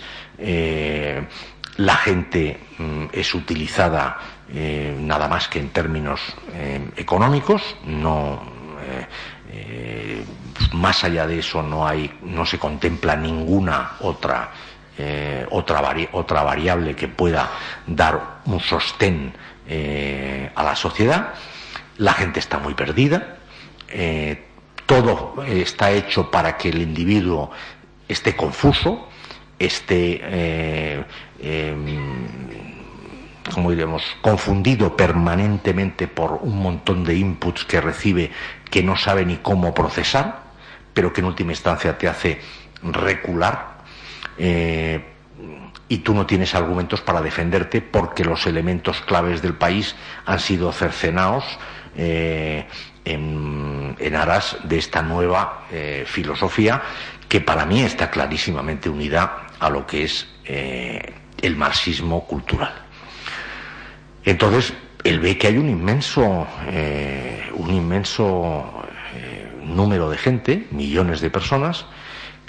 [1.78, 4.18] la gente mm, es utilizada
[4.54, 6.22] eh, nada más que en términos
[6.54, 8.42] eh, económicos, no
[9.52, 10.24] eh,
[10.74, 14.52] más allá de eso no hay, no se contempla ninguna otra
[15.52, 17.50] otra, otra variable que pueda
[17.88, 19.32] dar un sostén
[20.56, 21.36] a la sociedad.
[21.98, 23.38] La gente está muy perdida.
[24.86, 27.50] todo está hecho para que el individuo
[28.10, 29.08] esté confuso,
[29.58, 31.06] esté
[31.42, 31.98] Em,
[33.54, 38.30] como diremos, confundido permanentemente por un montón de inputs que recibe
[38.70, 40.49] que no sabe ni cómo procesar,
[40.94, 42.40] pero que en última instancia te hace
[42.84, 43.80] recular.
[44.38, 45.04] Eh,
[45.88, 50.72] y tú no tienes argumentos para defenderte porque los elementos claves del país han sido
[50.72, 51.44] cercenados
[51.98, 52.68] eh,
[53.06, 56.82] en, aras de esta nueva eh, filosofía
[57.28, 62.74] que para mí está clarísimamente unida a lo que es el marxismo cultural.
[64.26, 64.74] Entonces,
[65.04, 66.48] él ve que hay un inmenso,
[67.54, 68.84] un inmenso
[69.76, 71.86] número de gente, millones de personas,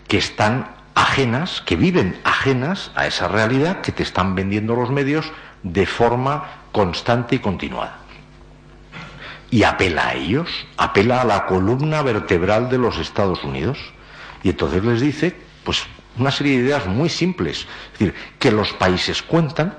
[0.09, 5.31] que están ajenas, que viven ajenas a esa realidad que te están vendiendo los medios
[5.63, 7.99] de forma constante y continuada.
[9.51, 13.79] Y apela a ellos, apela a la columna vertebral de los Estados Unidos.
[14.43, 15.83] Y entonces les dice, pues,
[16.17, 17.67] una serie de ideas muy simples.
[17.93, 19.77] Es decir, que los países cuentan,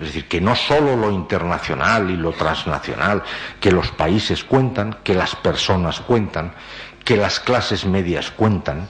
[0.00, 3.22] es decir, que no solo lo internacional y lo transnacional,
[3.60, 6.52] que los países cuentan, que las personas cuentan,
[7.04, 8.88] que las clases medias cuentan,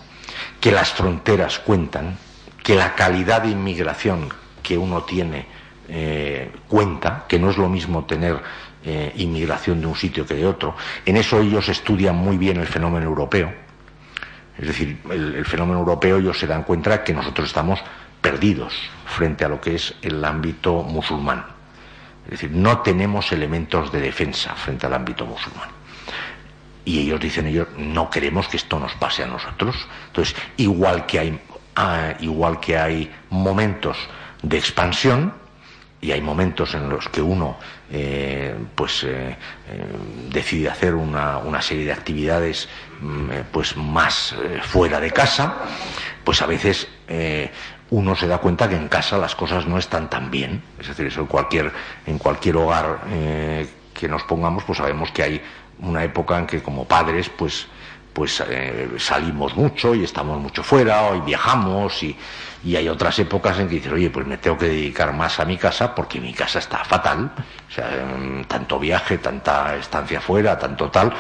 [0.61, 2.19] que las fronteras cuentan,
[2.63, 4.29] que la calidad de inmigración
[4.63, 5.47] que uno tiene
[5.89, 8.39] eh, cuenta, que no es lo mismo tener
[8.85, 10.77] eh, inmigración de un sitio que de otro.
[11.07, 13.53] En eso ellos estudian muy bien el fenómeno europeo.
[14.59, 17.81] Es decir, el, fenómeno europeo ellos se dan cuenta que nosotros estamos
[18.21, 18.75] perdidos
[19.07, 21.45] frente a lo que es el ámbito musulmán.
[22.25, 25.69] Es decir, no tenemos elementos de defensa frente al ámbito musulmán.
[26.85, 29.77] Y ellos dicen, ellos no queremos que esto nos pase a nosotros.
[30.09, 31.41] Entonces, igual que hay,
[31.77, 33.97] ah, igual que hay momentos
[34.43, 35.33] de expansión,
[36.01, 37.57] y hay momentos en los que uno
[37.91, 39.37] eh, pues eh, eh,
[40.31, 42.69] decide hacer una, serie de actividades
[43.01, 45.57] mm, pues más fuera de casa
[46.23, 46.87] pues a veces
[47.91, 51.07] uno se da cuenta que en casa las cosas no están tan bien es decir
[51.07, 51.73] eso en cualquier
[52.07, 53.01] en cualquier hogar
[53.95, 55.43] que nos pongamos pues sabemos que hay
[55.81, 57.67] una época en que como padres pues
[58.19, 62.17] pues eh, salimos mucho y estamos mucho fuera y viajamos y,
[62.75, 65.57] hay otras épocas en que dices, oye, pues me tengo que dedicar más a mi
[65.57, 67.31] casa porque mi casa está fatal,
[67.69, 71.13] o sea, mm, tanto viaje, tanta estancia fuera, tanto tal.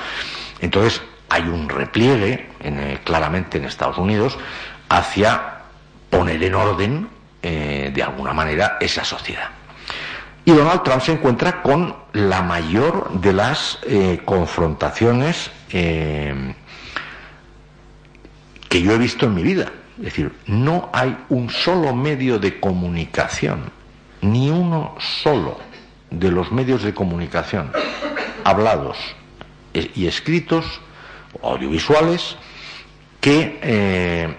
[0.60, 1.00] Entonces
[1.30, 4.36] hay un repliegue eh, claramente en Estados Unidos
[4.88, 5.57] hacia
[6.10, 7.08] poner en orden,
[7.42, 9.48] eh, de alguna manera, esa sociedad.
[10.44, 16.54] Y Donald Trump se encuentra con la mayor de las eh, confrontaciones eh,
[18.68, 19.70] que yo he visto en mi vida.
[19.98, 23.70] Es decir, no hay un solo medio de comunicación,
[24.22, 25.58] ni uno solo
[26.10, 27.70] de los medios de comunicación
[28.44, 28.96] hablados
[29.74, 30.80] y escritos,
[31.42, 32.36] audiovisuales,
[33.20, 34.34] que,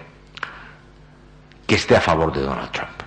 [1.70, 2.98] que esté a favor de Donald Trump.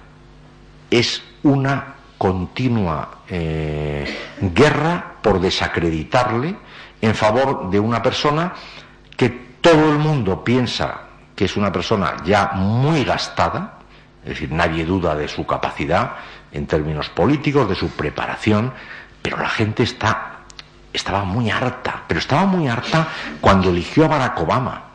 [0.90, 6.56] Es una continua eh, guerra por desacreditarle
[7.02, 8.54] en favor de una persona
[9.18, 11.02] que todo el mundo piensa
[11.36, 13.80] que es una persona ya muy gastada,
[14.24, 16.14] es decir, nadie duda de su capacidad
[16.54, 18.72] en términos políticos, de su preparación,
[19.22, 20.46] pero la gente está,
[20.94, 23.10] estaba muy harta, pero estaba muy harta
[23.42, 24.93] cuando eligió a Barack Obama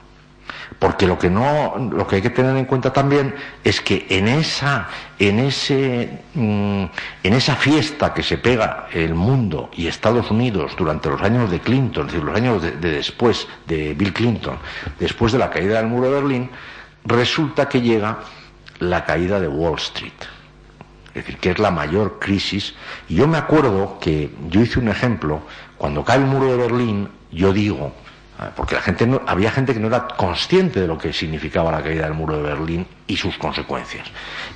[0.79, 4.29] porque lo que no lo que hay que tener en cuenta también es que en
[4.29, 6.85] esa en ese mm,
[7.24, 11.61] en esa fiesta que se pega el mundo y Estados Unidos durante los años de
[11.61, 14.59] Clinton, es decir, los años de, después de Bill Clinton,
[15.01, 16.51] después de la caída del muro de Berlín,
[17.05, 18.18] resulta que llega
[18.79, 20.12] la caída de Wall Street.
[21.09, 22.74] Es decir, que es la mayor crisis.
[23.09, 25.41] Y yo me acuerdo que yo hice un ejemplo,
[25.76, 27.93] cuando cae el muro de Berlín, yo digo,
[28.55, 32.05] porque la gente había gente que no era consciente de lo que significaba la caída
[32.05, 34.07] del muro de Berlín y sus consecuencias.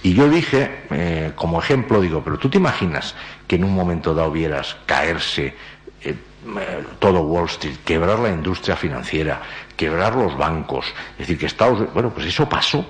[0.04, 3.16] Y yo dije, eh, como ejemplo, digo, pero tú te imaginas
[3.48, 5.56] que en un momento dado vieras caerse
[6.00, 9.42] eh, eh, todo Wall Street, quebrar la industria financiera,
[9.76, 12.88] quebrar los bancos, es decir, que Estados bueno, pues eso pasó.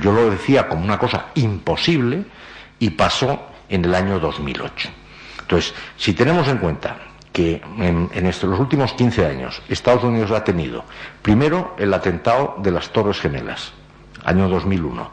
[0.00, 2.24] yo lo decía como una cosa imposible
[2.78, 4.88] y pasó en el año 2008.
[5.42, 6.96] Entonces, si tenemos en cuenta
[7.78, 10.84] en, estos, los últimos 15 años Estados Unidos ha tenido,
[11.22, 13.72] primero, el atentado de las Torres Gemelas,
[14.24, 15.10] año 2001,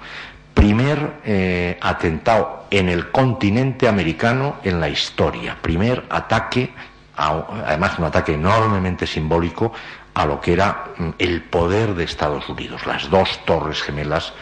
[0.54, 6.74] primer eh, atentado en el continente americano en la historia, primer ataque,
[7.16, 9.72] además un ataque enormemente simbólico
[10.14, 14.34] a lo que era mm, el poder de Estados Unidos, las dos Torres Gemelas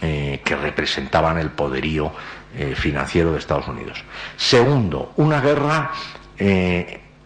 [0.00, 2.12] eh, que representaban el poderío
[2.56, 4.02] eh, financiero de Estados Unidos.
[4.36, 5.92] Segundo, una guerra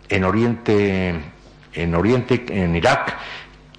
[0.08, 1.08] en Oriente,
[1.74, 3.16] en en Irak,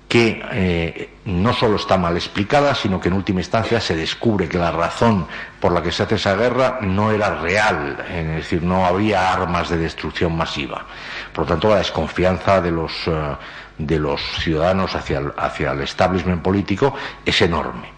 [0.08, 4.58] que eh, no solo está mal explicada, sino que en última instancia se descubre que
[4.58, 5.28] la razón
[5.60, 9.70] por la que se hace esa guerra no era real, es decir, no había armas
[9.70, 10.86] de destrucción masiva.
[11.34, 16.96] Por lo tanto, la desconfianza de los, eh, ciudadanos hacia el, hacia el establishment político
[17.26, 17.92] es enorme.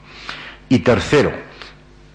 [0.67, 1.31] Y tercero,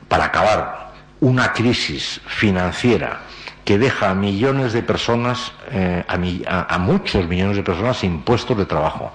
[0.09, 3.21] para acabar una crisis financiera
[3.65, 8.67] que deja a millones de personas, eh, a, muchos millones de personas sin puestos de
[8.67, 9.13] trabajo,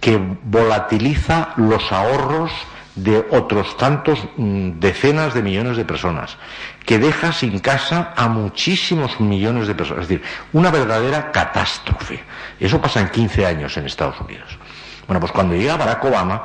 [0.00, 2.50] que volatiliza los ahorros
[2.94, 6.36] de otros tantos mm, decenas de millones de personas,
[6.84, 10.04] que deja sin casa a muchísimos millones de personas.
[10.04, 12.20] Es decir, una verdadera catástrofe.
[12.58, 14.58] Eso pasa en 15 años en Estados Unidos.
[15.06, 16.44] Bueno, pues cuando llega Barack Obama,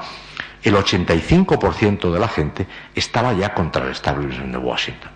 [0.61, 5.14] el 85% de la gente estaba ya contra el establishment de Washington.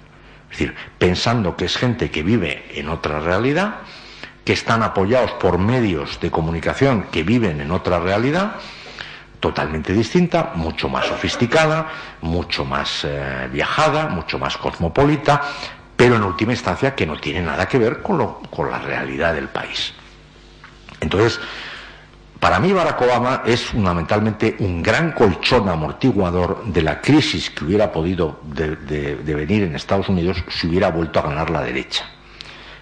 [0.51, 3.81] Es decir, pensando que es gente que vive en otra realidad,
[4.43, 8.55] que están apoyados por medios de comunicación que viven en otra realidad,
[9.39, 11.87] totalmente distinta, mucho más sofisticada,
[12.21, 15.41] mucho más eh, viajada, mucho más cosmopolita,
[15.95, 19.49] pero en última instancia que no tiene nada que ver con, con la realidad del
[19.49, 19.93] país.
[20.99, 21.39] Entonces,
[22.39, 27.91] para mí Barack Obama es fundamentalmente un gran colchón amortiguador de la crisis que hubiera
[27.91, 32.05] podido devenir en Estados Unidos si hubiera vuelto a ganar la derecha.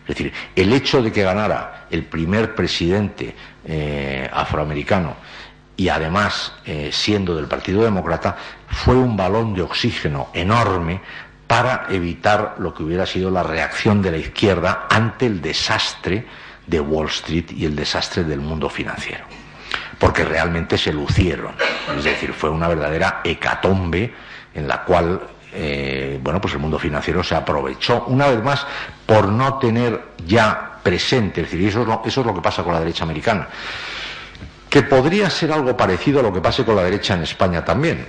[0.02, 3.36] Es decir, el hecho de que ganara el primer presidente
[3.66, 5.16] eh, afroamericano
[5.76, 8.38] y además eh, siendo del Partido Demócrata
[8.68, 11.02] fue un balón de oxígeno enorme
[11.48, 16.26] para evitar lo que hubiera sido la reacción de la izquierda ante el desastre
[16.68, 19.26] de Wall Street y el desastre del mundo financiero
[20.00, 21.54] porque realmente se lucieron.
[21.98, 24.14] Es decir, fue una verdadera hecatombe
[24.54, 25.22] en la cual
[25.54, 28.66] eh, bueno, pues el mundo financiero se aprovechó una vez más
[29.06, 32.64] por no tener ya presente, es decir, eso es, lo, eso es lo que pasa
[32.64, 33.48] con la derecha americana,
[34.70, 38.06] que podría ser algo parecido a lo que pase con la derecha en España también.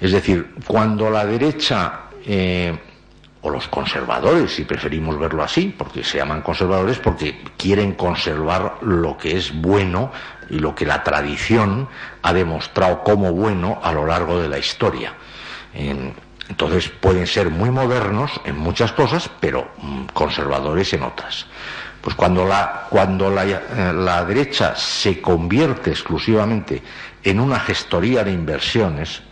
[0.00, 2.76] Es decir, cuando la derecha eh,
[3.42, 9.16] o los conservadores, si preferimos verlo así, porque se llaman conservadores porque quieren conservar lo
[9.16, 10.10] que es bueno
[10.50, 11.88] y lo que la tradición
[12.22, 15.14] ha demostrado como bueno a lo largo de la historia.
[16.48, 21.46] Entonces pueden ser muy modernos en muchas cosas, pero mm, conservadores en otras.
[22.00, 26.82] Pues cuando la, cuando la, eh, la derecha se convierte exclusivamente
[27.22, 29.22] en una gestoría de inversiones,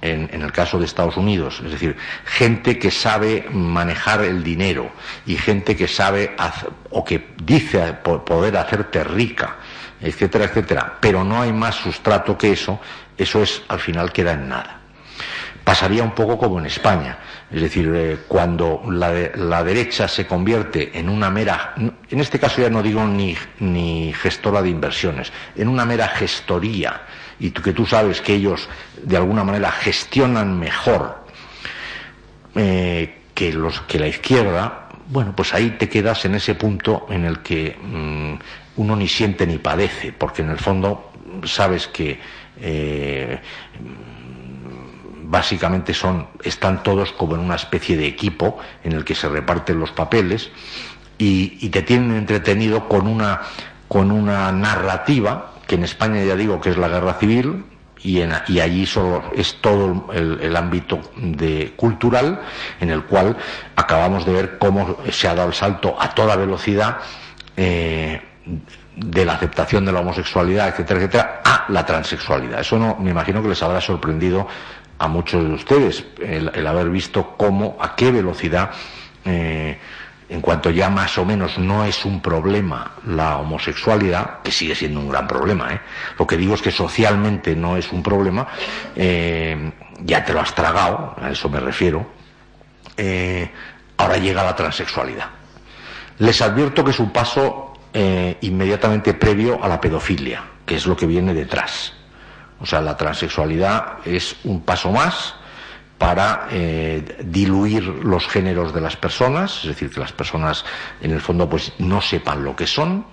[0.00, 4.90] en, el caso de Estados Unidos, es decir, gente que sabe manejar el dinero
[5.26, 6.36] y gente que sabe
[6.90, 9.56] o que dice poder hacerte rica,
[10.00, 12.80] etcétera, etcétera, pero no hay más sustrato que eso,
[13.16, 14.77] eso es al final queda en nada.
[15.68, 17.18] Pasaría un poco como en España,
[17.50, 22.70] es decir, eh, cuando la, derecha se convierte en una mera, en este caso ya
[22.70, 27.02] no digo ni, gestora de inversiones, en una mera gestoría
[27.38, 28.66] y que tú sabes que ellos
[29.02, 31.22] de alguna manera gestionan mejor
[32.54, 37.76] eh, que la izquierda, bueno, pues ahí te quedas en ese punto en el que
[37.78, 41.12] mm, uno ni siente ni padece, porque en el fondo
[41.44, 42.18] sabes que
[42.58, 43.38] eh,
[45.28, 49.78] básicamente son, están todos como en una especie de equipo en el que se reparten
[49.78, 50.50] los papeles
[51.18, 53.42] y, te tienen entretenido con una,
[53.88, 57.64] con una narrativa que en España ya digo que es la guerra civil
[58.02, 62.40] y, en, y allí solo es todo el, ámbito de cultural
[62.80, 63.36] en el cual
[63.76, 66.98] acabamos de ver cómo se ha dado el salto a toda velocidad
[67.56, 68.22] eh,
[68.96, 72.60] de la aceptación de la homosexualidad, etcétera, etcétera, a la transexualidad.
[72.60, 74.48] Eso no, me imagino que les habrá sorprendido
[74.98, 78.70] a muchos de ustedes el, haber visto cómo, a qué velocidad
[79.24, 79.78] eh,
[80.28, 85.00] en cuanto ya más o menos no es un problema la homosexualidad, que sigue siendo
[85.00, 85.80] un gran problema, ¿eh?
[86.18, 88.46] lo que digo es que socialmente no es un problema,
[88.94, 92.06] eh, ya te lo has tragado, a eso me refiero,
[93.96, 95.26] ahora llega la transexualidad.
[96.18, 97.72] Les advierto que es un paso
[98.40, 101.97] inmediatamente previo a la pedofilia, que es lo que viene detrás.
[102.60, 105.34] O sea, la transexualidad es un paso más
[105.98, 110.64] para eh, diluir los géneros de las personas, es decir, que las personas
[111.00, 113.04] en el fondo pues no sepan lo que son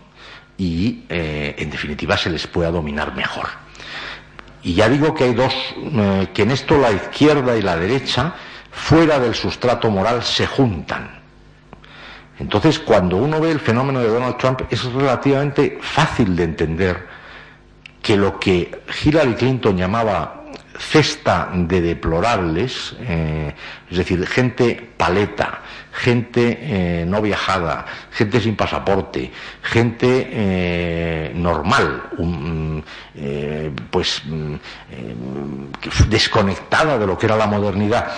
[0.57, 3.47] y eh, en definitiva se les pueda dominar mejor.
[4.61, 8.33] Y ya digo que hay dos, eh, que en esto la izquierda y la derecha,
[8.71, 11.21] fuera del sustrato moral, se juntan.
[12.39, 17.07] Entonces, cuando uno ve el fenómeno de Donald Trump, es relativamente fácil de entender
[18.05, 18.69] que lo que
[19.03, 20.43] Hillary Clinton llamaba
[20.77, 23.51] cesta de deplorables, eh,
[23.89, 29.31] es decir, gente paleta, gente eh, no viajada, gente sin pasaporte,
[29.63, 32.03] gente eh, normal,
[33.89, 34.53] pues mm,
[36.07, 38.11] desconectada de lo que era la modernidad,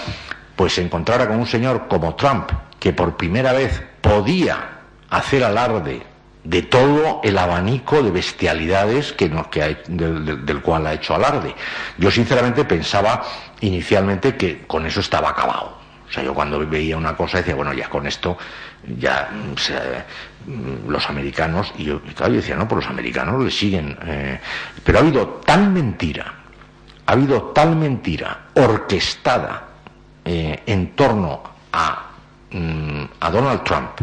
[0.53, 6.16] pues se encontrara con un señor como Trump, que por primera vez podía hacer alarde
[6.48, 11.54] de todo el abanico de bestialidades que, que del, cual ha hecho alarde.
[11.98, 13.22] Yo sinceramente pensaba
[13.60, 15.78] inicialmente que con eso estaba acabado.
[16.08, 18.38] O sea, yo cuando veía una cosa decía, bueno, ya con esto,
[18.98, 23.98] ya mm, los americanos, y yo, decía, no, pues los americanos le siguen.
[24.06, 24.39] Eh".
[24.86, 26.34] pero ha habido tal mentira,
[27.06, 29.64] ha habido tal mentira orquestada
[30.24, 31.43] eh, en torno
[31.74, 32.06] a,
[32.52, 34.00] mm, a Donald Trump,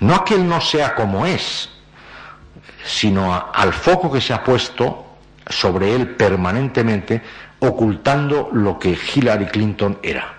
[0.00, 1.70] no a que él no sea como es,
[2.84, 5.06] sino al foco que se ha puesto
[5.46, 7.22] sobre él permanentemente,
[7.60, 10.34] ocultando lo que Hillary Clinton era.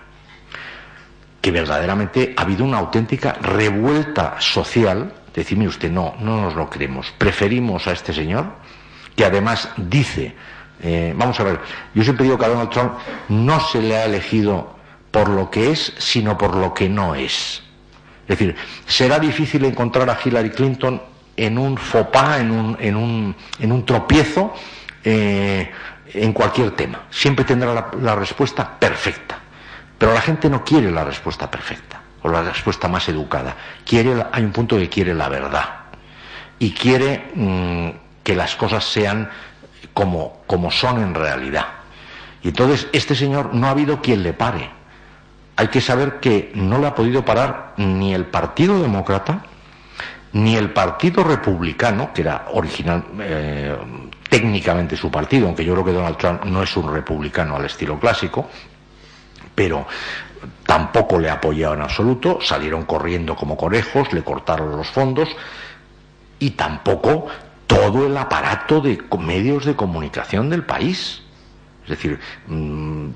[1.40, 5.12] Que verdaderamente ha habido una auténtica revuelta social.
[5.34, 7.12] Decime usted, no, no nos lo creemos.
[7.18, 8.46] Preferimos a este señor,
[9.14, 10.34] que además dice,
[10.82, 11.60] eh, vamos a ver,
[11.94, 12.92] yo siempre digo que a Donald Trump
[13.28, 14.76] no se le ha elegido
[15.10, 17.62] por lo que es, sino por lo que no es.
[18.28, 21.00] Es decir, será difícil encontrar a Hillary Clinton
[21.36, 21.76] en un
[22.12, 24.54] pas, en un, en un, en un tropiezo,
[25.04, 25.70] eh,
[26.12, 27.02] en cualquier tema.
[27.10, 29.38] Siempre tendrá la, respuesta perfecta.
[29.98, 33.56] Pero la gente no quiere la respuesta perfecta o la respuesta más educada.
[33.84, 35.68] Quiere, hay un punto que quiere la verdad
[36.58, 37.88] y quiere mm,
[38.22, 39.30] que las cosas sean
[39.92, 41.66] como, como son en realidad.
[42.42, 44.70] Y entonces este señor no ha habido quien le pare.
[45.56, 49.42] Hay que saber que no le ha podido parar ni el Partido Demócrata,
[50.36, 53.74] ni el Partido Republicano, que era original, eh,
[54.28, 57.98] técnicamente su partido, aunque yo creo que Donald Trump no es un republicano al estilo
[57.98, 58.46] clásico,
[59.54, 59.86] pero
[60.66, 65.30] tampoco le apoyado en absoluto, salieron corriendo como conejos, le cortaron los fondos
[66.38, 67.28] y tampoco
[67.66, 71.22] todo el aparato de medios de comunicación del país.
[71.84, 72.18] Es decir,
[72.48, 73.10] mm,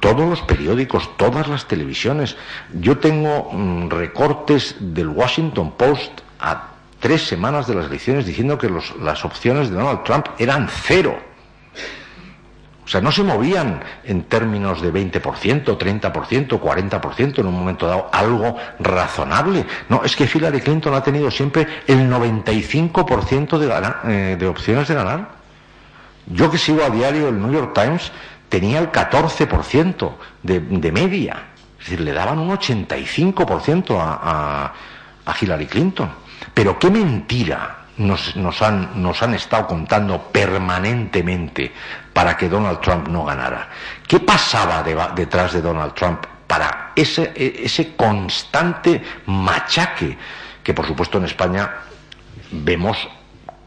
[0.00, 2.36] todos los periódicos, todas las televisiones.
[2.74, 6.68] Yo tengo mm, recortes del Washington Post a
[7.00, 8.70] tres semanas de las elecciones diciendo que
[9.00, 11.18] las opciones de Donald Trump eran cero.
[12.84, 18.08] O sea, no se movían en términos de 20%, 30%, 40% en un momento dado,
[18.12, 19.66] algo razonable.
[19.88, 24.94] No, es que Hillary Clinton ha tenido siempre el 95% de, eh, de opciones de
[24.94, 25.30] ganar.
[26.26, 28.12] Yo que sigo a diario el New York Times,
[28.48, 30.12] tenía el 14%
[30.44, 31.42] de, de media.
[31.80, 34.72] Es decir, le daban un 85% a
[35.26, 36.08] a Hillary Clinton.
[36.54, 41.72] Pero qué mentira nos, han, estado contando permanentemente
[42.12, 43.68] para que Donald Trump no ganara.
[44.06, 44.82] ¿Qué pasaba
[45.14, 50.16] detrás de Donald Trump para ese, e, ese constante machaque
[50.62, 51.70] que por supuesto en España
[52.50, 53.08] vemos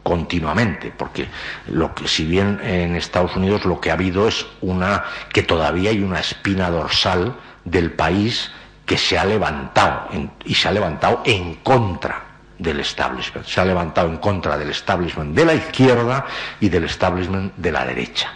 [0.04, 1.28] continuamente, porque
[1.68, 5.04] lo que, si bien en Estados Unidos lo que ha habido es una
[5.34, 8.52] que todavía hay una espina dorsal del país
[8.86, 10.08] que se ha levantado
[10.46, 12.29] y se ha levantado en contra
[12.60, 16.26] del establishment, se ha levantado en contra del establishment de la izquierda
[16.60, 18.34] y del establishment de la derecha.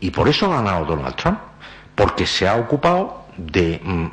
[0.00, 1.38] Y por eso ha ganado Donald Trump,
[1.94, 4.06] porque se ha ocupado de mm,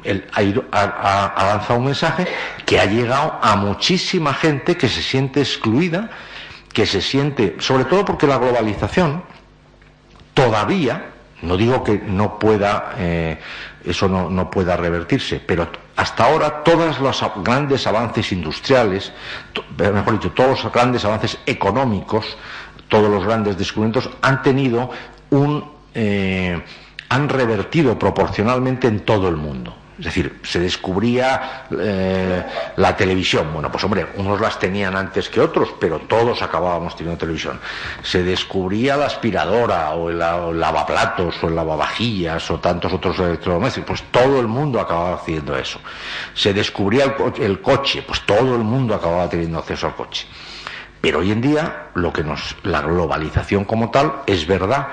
[0.72, 2.28] ha, lanzado un mensaje
[2.66, 6.10] que ha llegado a muchísima gente que se siente excluida,
[6.72, 9.24] que se siente, sobre todo porque la globalización
[10.34, 11.06] todavía,
[11.42, 13.40] no digo que no pueda eh,
[13.86, 15.42] eso no, pueda revertirse.
[15.46, 19.12] Pero hasta ahora todos los grandes avances industriales,
[19.78, 22.38] mejor dicho, todos los grandes avances económicos,
[22.88, 24.90] todos los grandes descubrimientos han tenido
[25.30, 26.62] un, eh,
[27.10, 29.76] han revertido proporcionalmente en todo el mundo.
[29.98, 32.44] Es decir, se descubría eh,
[32.78, 33.54] la televisión.
[33.54, 37.60] Bueno, pues hombre, unos las tenían antes que otros, pero todos acabábamos teniendo televisión.
[38.02, 44.02] Se descubría la aspiradora o el, lavaplatos o el lavavajillas o tantos otros electrodomésticos.
[44.02, 45.80] Pues todo el mundo acababa haciendo eso.
[46.34, 50.26] Se descubría el, el coche, pues todo el mundo acababa teniendo acceso al coche.
[51.02, 54.88] Pero hoy en día, lo que nos, la globalización como tal, es verdad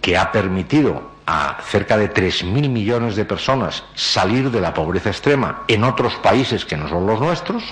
[0.00, 5.62] que ha permitido a cerca de 3.000 millones de personas salir de la pobreza extrema
[5.68, 7.62] en otros países que no son los nuestros,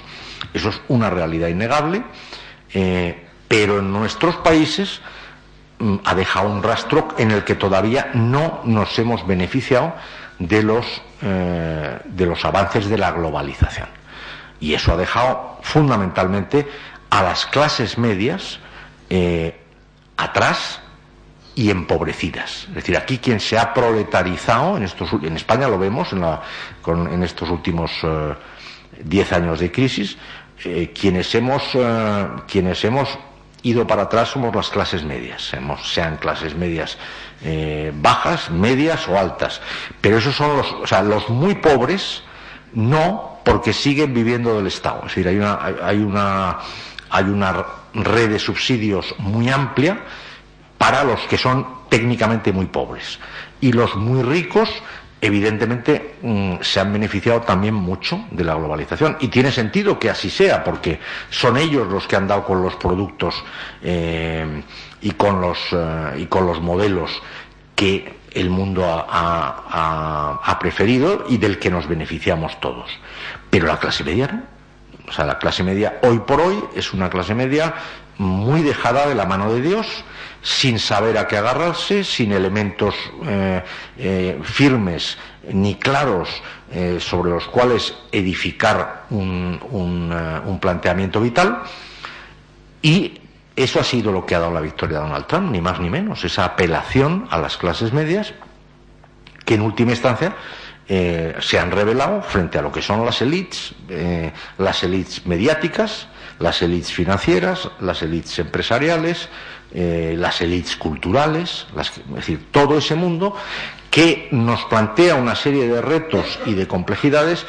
[0.54, 2.02] eso es una realidad innegable,
[2.72, 5.00] eh, pero en nuestros países
[5.78, 9.94] mm, ha dejado un rastro en el que todavía no nos hemos beneficiado
[10.38, 13.88] de los, eh, de los avances de la globalización.
[14.60, 16.68] Y eso ha dejado fundamentalmente
[17.10, 18.60] a las clases medias
[19.10, 19.60] eh,
[20.16, 20.80] atrás
[21.58, 22.66] y empobrecidas.
[22.68, 26.40] Es decir, aquí quien se ha proletarizado, en, estos, en España lo vemos en, la,
[26.86, 28.34] en estos últimos eh,
[29.02, 30.16] diez años de crisis,
[30.64, 33.18] eh, quienes, hemos, eh, quienes hemos
[33.64, 35.52] ido para atrás somos las clases medias,
[35.82, 36.96] sean clases medias
[37.94, 39.60] bajas, medias o altas.
[40.00, 42.22] Pero esos son los, o sea, los muy pobres,
[42.72, 45.00] no porque siguen viviendo del Estado.
[45.06, 46.58] Es decir, hay una, hay una
[47.10, 50.04] hay una red de subsidios muy amplia
[50.78, 53.18] para los que son técnicamente muy pobres.
[53.60, 54.70] Y los muy ricos,
[55.20, 59.16] evidentemente, mm, se han beneficiado también mucho de la globalización.
[59.20, 61.00] Y tiene sentido que así sea, porque
[61.30, 63.42] son ellos los que han dado con los productos
[63.82, 64.62] eh,
[65.02, 67.10] y, con los, eh, y con los modelos
[67.74, 72.90] que el mundo ha, preferido y del que nos beneficiamos todos.
[73.50, 74.42] Pero la clase media no.
[75.08, 77.74] O sea, la clase media hoy por hoy es una clase media
[78.18, 79.86] muy dejada de la mano de Dios,
[80.42, 82.94] sin saber a qué agarrarse, sin elementos
[83.24, 83.62] eh,
[83.96, 85.18] eh, firmes
[85.52, 86.28] ni claros
[86.70, 91.62] eh, sobre los cuales edificar un, un planteamiento vital.
[92.82, 93.20] Y
[93.56, 95.90] eso ha sido lo que ha dado la victoria a Donald Trump, ni más ni
[95.90, 98.34] menos, esa apelación a las clases medias
[99.44, 100.36] que en última instancia
[100.86, 103.74] se han revelado frente a lo que son las élites,
[104.56, 106.08] las élites mediáticas,
[106.38, 109.28] las élites financieras, las élites empresariales,
[109.72, 113.36] eh, las élites culturales, es decir, todo ese mundo
[113.90, 117.44] que nos plantea una serie de retos y de complejidades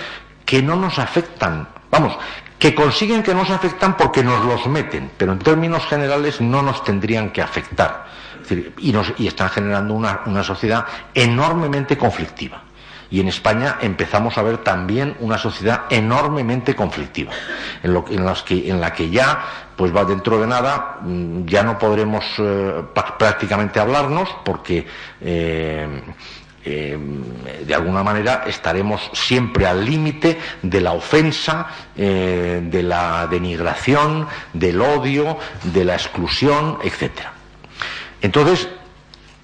[0.46, 2.18] que no nos afectan, vamos,
[2.58, 6.84] que consiguen que nos afectan porque nos los meten, pero en términos generales no nos
[6.84, 8.08] tendrían que afectar.
[8.80, 12.64] y, están generando una, sociedad enormemente conflictiva.
[13.12, 17.32] Y en España empezamos a ver también una sociedad enormemente conflictiva,
[17.84, 19.44] en, la que ya,
[19.76, 22.84] pues va dentro de nada, mm, ya no podremos eh,
[23.18, 24.86] prácticamente hablarnos porque
[25.22, 26.02] eh,
[26.66, 27.00] eh,
[27.66, 35.38] de alguna manera estaremos siempre al límite de la ofensa, de la denigración, del odio,
[35.64, 37.12] de la exclusión, etc.
[38.22, 38.68] Entonces,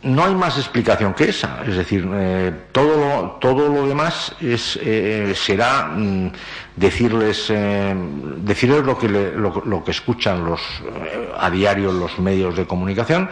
[0.05, 1.63] no hay más explicación que esa.
[1.65, 6.31] Es decir, eh, todo, lo, todo lo demás es, eh, será mm,
[6.75, 7.95] decirles, eh,
[8.37, 10.61] decirles lo que, lo, que escuchan los,
[11.37, 13.29] a diario los medios de comunicación,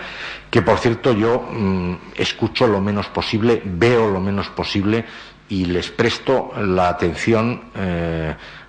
[0.50, 5.06] que por cierto yo mm, escucho lo menos posible, veo lo menos posible
[5.50, 7.62] y les presto la atención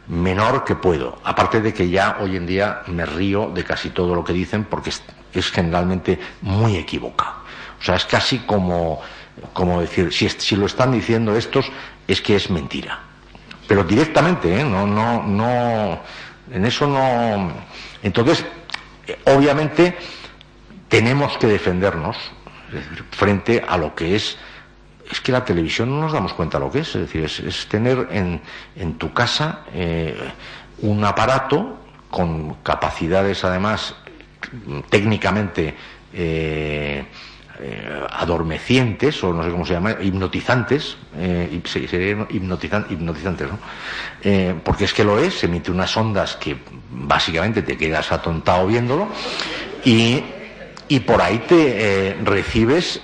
[0.08, 1.16] menor que puedo.
[1.24, 4.64] Aparte de que ya hoy en día me río de casi todo lo que dicen
[4.64, 4.90] porque
[5.32, 7.43] es generalmente muy equivocado.
[7.84, 9.02] O sea, es casi como,
[9.52, 11.70] como decir, si, si lo están diciendo estos,
[12.08, 12.98] es que es mentira.
[13.68, 14.64] Pero directamente, ¿eh?
[14.64, 16.00] No, no, no,
[16.50, 17.52] en eso no.
[18.02, 18.42] Entonces,
[19.26, 19.98] obviamente,
[20.88, 22.16] tenemos que defendernos
[23.10, 24.38] frente a lo que es
[25.10, 28.08] es que la televisión no nos damos cuenta lo que es, es decir, es, tener
[28.10, 28.40] en,
[28.74, 30.16] en, tu casa eh,
[30.78, 31.76] un aparato
[32.10, 33.94] con capacidades además
[34.88, 35.76] técnicamente
[36.14, 37.04] eh,
[37.66, 41.48] eh, adormecientes, o no sé cómo se llama, hipnotizantes, eh,
[42.28, 43.58] hipnotizantes, ¿no?
[44.22, 46.58] Eh, porque es que lo es, emite unas ondas que
[46.90, 49.08] básicamente te quedas atontado viéndolo,
[49.82, 50.22] y,
[50.88, 53.00] y por ahí te recibes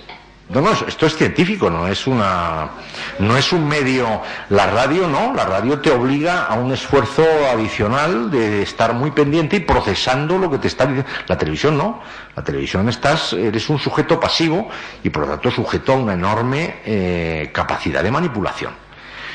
[0.53, 2.71] no, no, esto es científico, no es una,
[3.19, 4.21] no es un medio.
[4.49, 7.23] La radio no, la radio te obliga a un esfuerzo
[7.53, 11.09] adicional de estar muy pendiente y procesando lo que te está diciendo.
[11.27, 12.01] La televisión no,
[12.35, 14.69] la televisión estás, eres un sujeto pasivo
[15.01, 18.73] y por lo tanto sujeto a una enorme eh, capacidad de manipulación.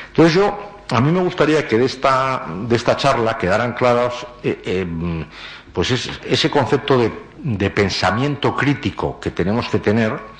[0.08, 4.60] Entonces yo, a mí me gustaría que de esta, de esta charla quedaran claros, eh,
[4.66, 4.86] eh,
[5.72, 10.35] pues ese concepto de, de pensamiento crítico que tenemos que tener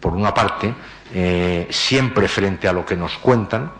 [0.00, 0.74] por una parte,
[1.14, 3.72] eh, siempre frente a lo que nos cuentan,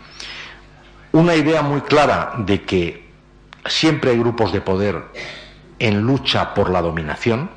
[1.12, 3.09] una idea muy clara de que
[3.66, 5.05] siempre hay grupos de poder
[5.79, 7.51] en lucha por la dominación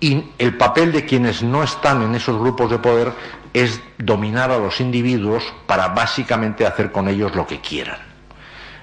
[0.00, 3.12] y el papel de quienes no están en esos grupos de poder
[3.52, 7.98] es dominar a los individuos para básicamente hacer con ellos lo que quieran.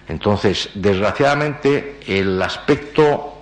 [0.08, 3.34] Entonces, desgraciadamente, el aspecto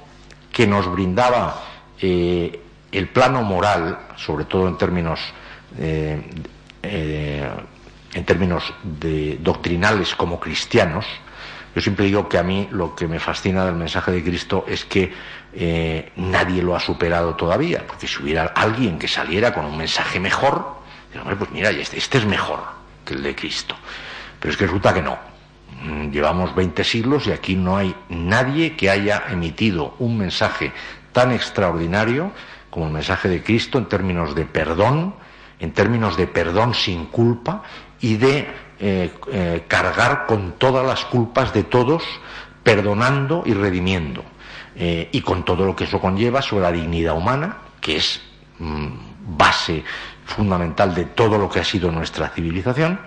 [0.52, 1.64] que nos brindaba
[2.02, 2.62] eh,
[2.98, 5.20] el plano moral, sobre todo en términos,
[5.78, 6.22] eh,
[6.84, 7.50] eh,
[8.14, 11.06] en términos de, doctrinales como cristianos,
[11.76, 14.86] yo siempre digo que a mí lo que me fascina del mensaje de Cristo es
[14.86, 15.12] que
[15.54, 20.20] eh, nadie lo ha superado todavía, porque si hubiera alguien que saliera con un mensaje
[20.20, 20.76] mejor,
[21.38, 22.60] pues mira, este, este es mejor
[23.04, 23.76] que el de Cristo.
[24.40, 25.18] Pero es que resulta que no.
[25.84, 30.72] Mm, llevamos 20 siglos y aquí no hay nadie que haya emitido un mensaje
[31.12, 32.32] tan extraordinario
[32.76, 35.16] como el mensaje de Cristo en términos de perdón,
[35.62, 37.64] en términos de perdón sin culpa
[38.02, 38.50] y de
[38.82, 42.04] eh, eh, cargar con todas las culpas de todos,
[42.64, 44.26] perdonando y redimiendo,
[44.76, 48.22] eh, y con todo lo que eso conlleva sobre la dignidad humana, que es
[48.60, 49.82] mm, base
[50.26, 53.00] fundamental de todo lo que ha sido nuestra civilización,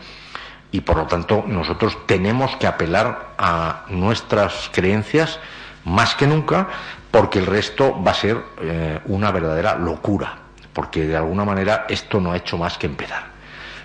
[0.72, 5.38] y por lo tanto nosotros tenemos que apelar a nuestras creencias
[5.84, 6.68] más que nunca,
[7.10, 10.36] porque el resto va a ser eh, una verdadera locura,
[10.72, 13.38] porque de alguna manera esto no ha hecho más que empezar.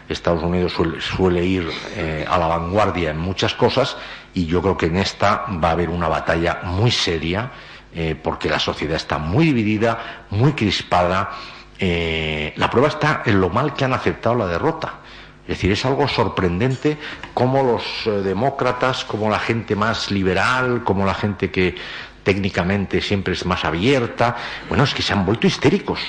[0.10, 3.96] Estados Unidos suele, ir eh, a la vanguardia en muchas cosas
[4.34, 7.50] y yo creo que en esta va a haber una batalla muy seria
[7.96, 11.32] eh, porque la sociedad está muy dividida, muy crispada.
[11.80, 14.96] la prueba está en lo mal que han aceptado la derrota.
[15.44, 16.98] Es decir, es algo sorprendente
[17.34, 21.76] cómo los demócratas, como la gente más liberal, como la gente que
[22.24, 24.36] técnicamente siempre es más abierta,
[24.70, 26.00] bueno, es que se han vuelto histéricos.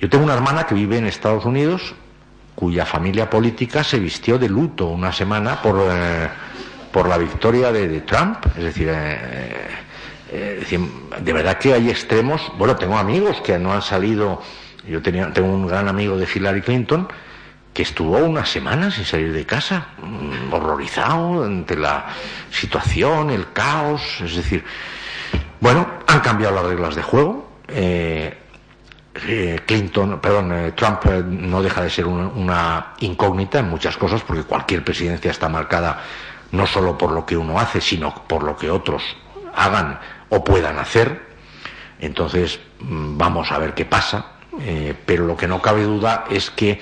[0.00, 1.94] Yo tengo una hermana que vive en Estados Unidos
[2.54, 6.28] cuya familia política se vistió de luto una semana por, eh,
[6.92, 8.44] por la victoria de, Trump.
[8.56, 9.68] Es decir, eh,
[11.20, 12.52] de verdad que hay extremos.
[12.58, 14.42] Bueno, tengo amigos que no han salido.
[14.86, 17.08] Yo tenía, tengo un gran amigo de Hillary Clinton
[17.72, 22.06] que estuvo una semana sin salir de casa, mm, horrorizado ante la
[22.50, 24.64] situación, el caos, es decir,
[25.60, 27.52] bueno, han cambiado las reglas de juego.
[27.68, 28.36] Eh,
[29.26, 34.42] eh, Clinton, perdón, eh, Trump no deja de ser una, incógnita en muchas cosas porque
[34.42, 36.02] cualquier presidencia está marcada
[36.50, 39.02] no solo por lo que uno hace, sino por lo que otros
[39.54, 39.98] hagan
[40.28, 41.22] o puedan hacer.
[42.00, 44.26] Entonces, mm, vamos a ver qué pasa.
[45.06, 46.78] pero lo que no cabe duda es que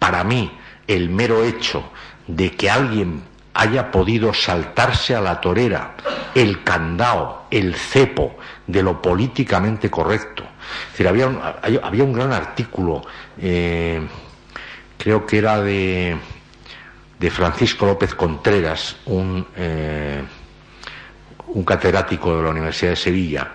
[0.00, 0.50] para mí,
[0.88, 1.84] el mero hecho
[2.26, 3.22] de que alguien
[3.54, 5.94] haya podido saltarse a la torera
[6.34, 8.36] el candao, el cepo
[8.66, 10.42] de lo políticamente correcto.
[10.86, 11.26] Es decir, había
[12.04, 13.02] un, gran artículo,
[13.38, 14.00] eh,
[14.96, 16.16] creo que era de,
[17.18, 20.22] de Francisco López Contreras, un, eh,
[21.48, 23.52] un catedrático de la Universidad de Sevilla,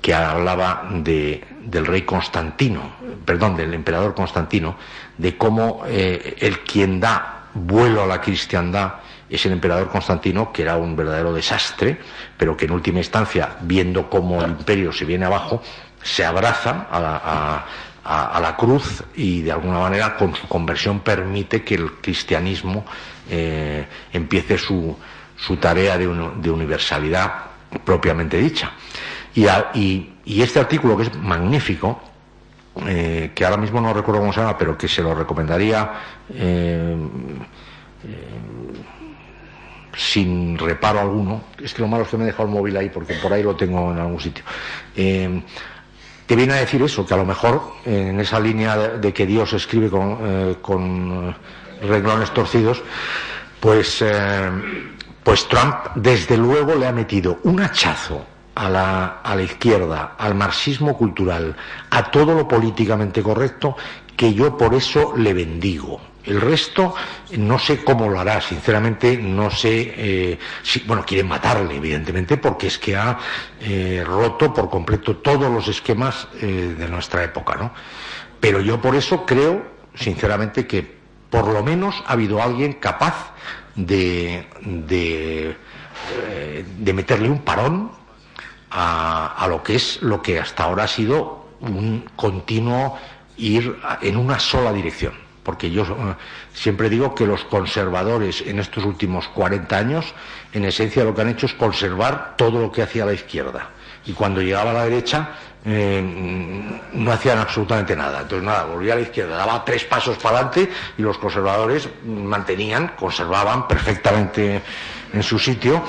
[0.00, 2.82] que hablaba de, del rey Constantino,
[3.24, 4.76] perdón, del emperador Constantino,
[5.16, 8.94] de cómo eh, el quien da vuelo a la cristiandad
[9.28, 11.98] es el emperador Constantino, que era un verdadero desastre,
[12.36, 15.62] pero que en última instancia, viendo cómo el imperio se viene abajo,
[16.02, 21.92] se abraza a la, cruz y de alguna manera con su conversión permite que el
[22.00, 22.84] cristianismo
[23.30, 24.96] eh, empiece su,
[25.36, 27.32] su tarea de, de universalidad
[27.84, 28.72] propiamente dicha.
[29.34, 32.00] Y, este artículo, que es magnífico,
[32.86, 35.92] eh, que ahora mismo no recuerdo cómo se llama, pero que se lo recomendaría
[36.32, 36.96] eh,
[38.04, 38.28] eh,
[39.96, 42.88] sin reparo alguno, es que lo malo es que me he dejado el móvil ahí
[42.88, 44.44] porque por ahí lo tengo en algún sitio.
[44.94, 49.52] te viene a decir eso, que a lo mejor en esa línea de, que Dios
[49.52, 51.34] escribe con, con
[51.82, 52.82] renglones torcidos,
[53.58, 54.04] pues,
[55.24, 58.24] pues Trump desde luego le ha metido un hachazo
[58.60, 61.56] a la, a la izquierda, al marxismo cultural,
[61.88, 63.74] a todo lo políticamente correcto,
[64.14, 65.98] que yo por eso le bendigo.
[66.24, 66.94] El resto
[67.38, 72.66] no sé cómo lo hará, sinceramente no sé eh, si, bueno, quieren matarle, evidentemente, porque
[72.66, 73.18] es que ha
[73.62, 77.72] eh, roto por completo todos los esquemas eh, de nuestra época, ¿no?
[78.40, 80.98] Pero yo por eso creo, sinceramente, que
[81.30, 83.32] por lo menos ha habido alguien capaz
[83.74, 85.56] de, de,
[86.78, 88.00] de meterle un parón
[88.70, 92.98] a, lo que es lo que hasta ahora ha sido un continuo
[93.36, 95.12] ir en una sola dirección.
[95.42, 96.14] Porque yo eh,
[96.52, 100.14] siempre digo que los conservadores en estos últimos 40 años,
[100.52, 103.70] en esencia lo que han hecho es conservar todo lo que hacía la izquierda.
[104.06, 105.30] Y cuando llegaba a la derecha,
[105.64, 106.02] eh,
[106.92, 108.20] no hacían absolutamente nada.
[108.20, 112.92] Entonces, nada, volvía a la izquierda, daba tres pasos para adelante y los conservadores mantenían,
[112.98, 114.62] conservaban perfectamente
[115.12, 115.82] en su sitio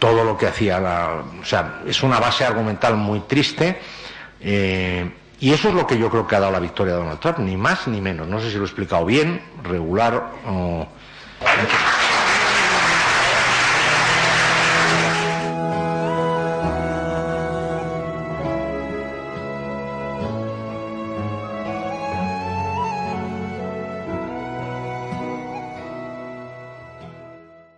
[0.00, 1.22] todo lo que hacía la...
[1.40, 3.80] O sea, es una base argumental muy triste.
[4.40, 7.20] Eh, y eso es lo que yo creo que ha dado la victoria de Donald
[7.20, 8.26] Trump, ni más ni menos.
[8.26, 10.88] No sé si lo he explicado bien, regular o...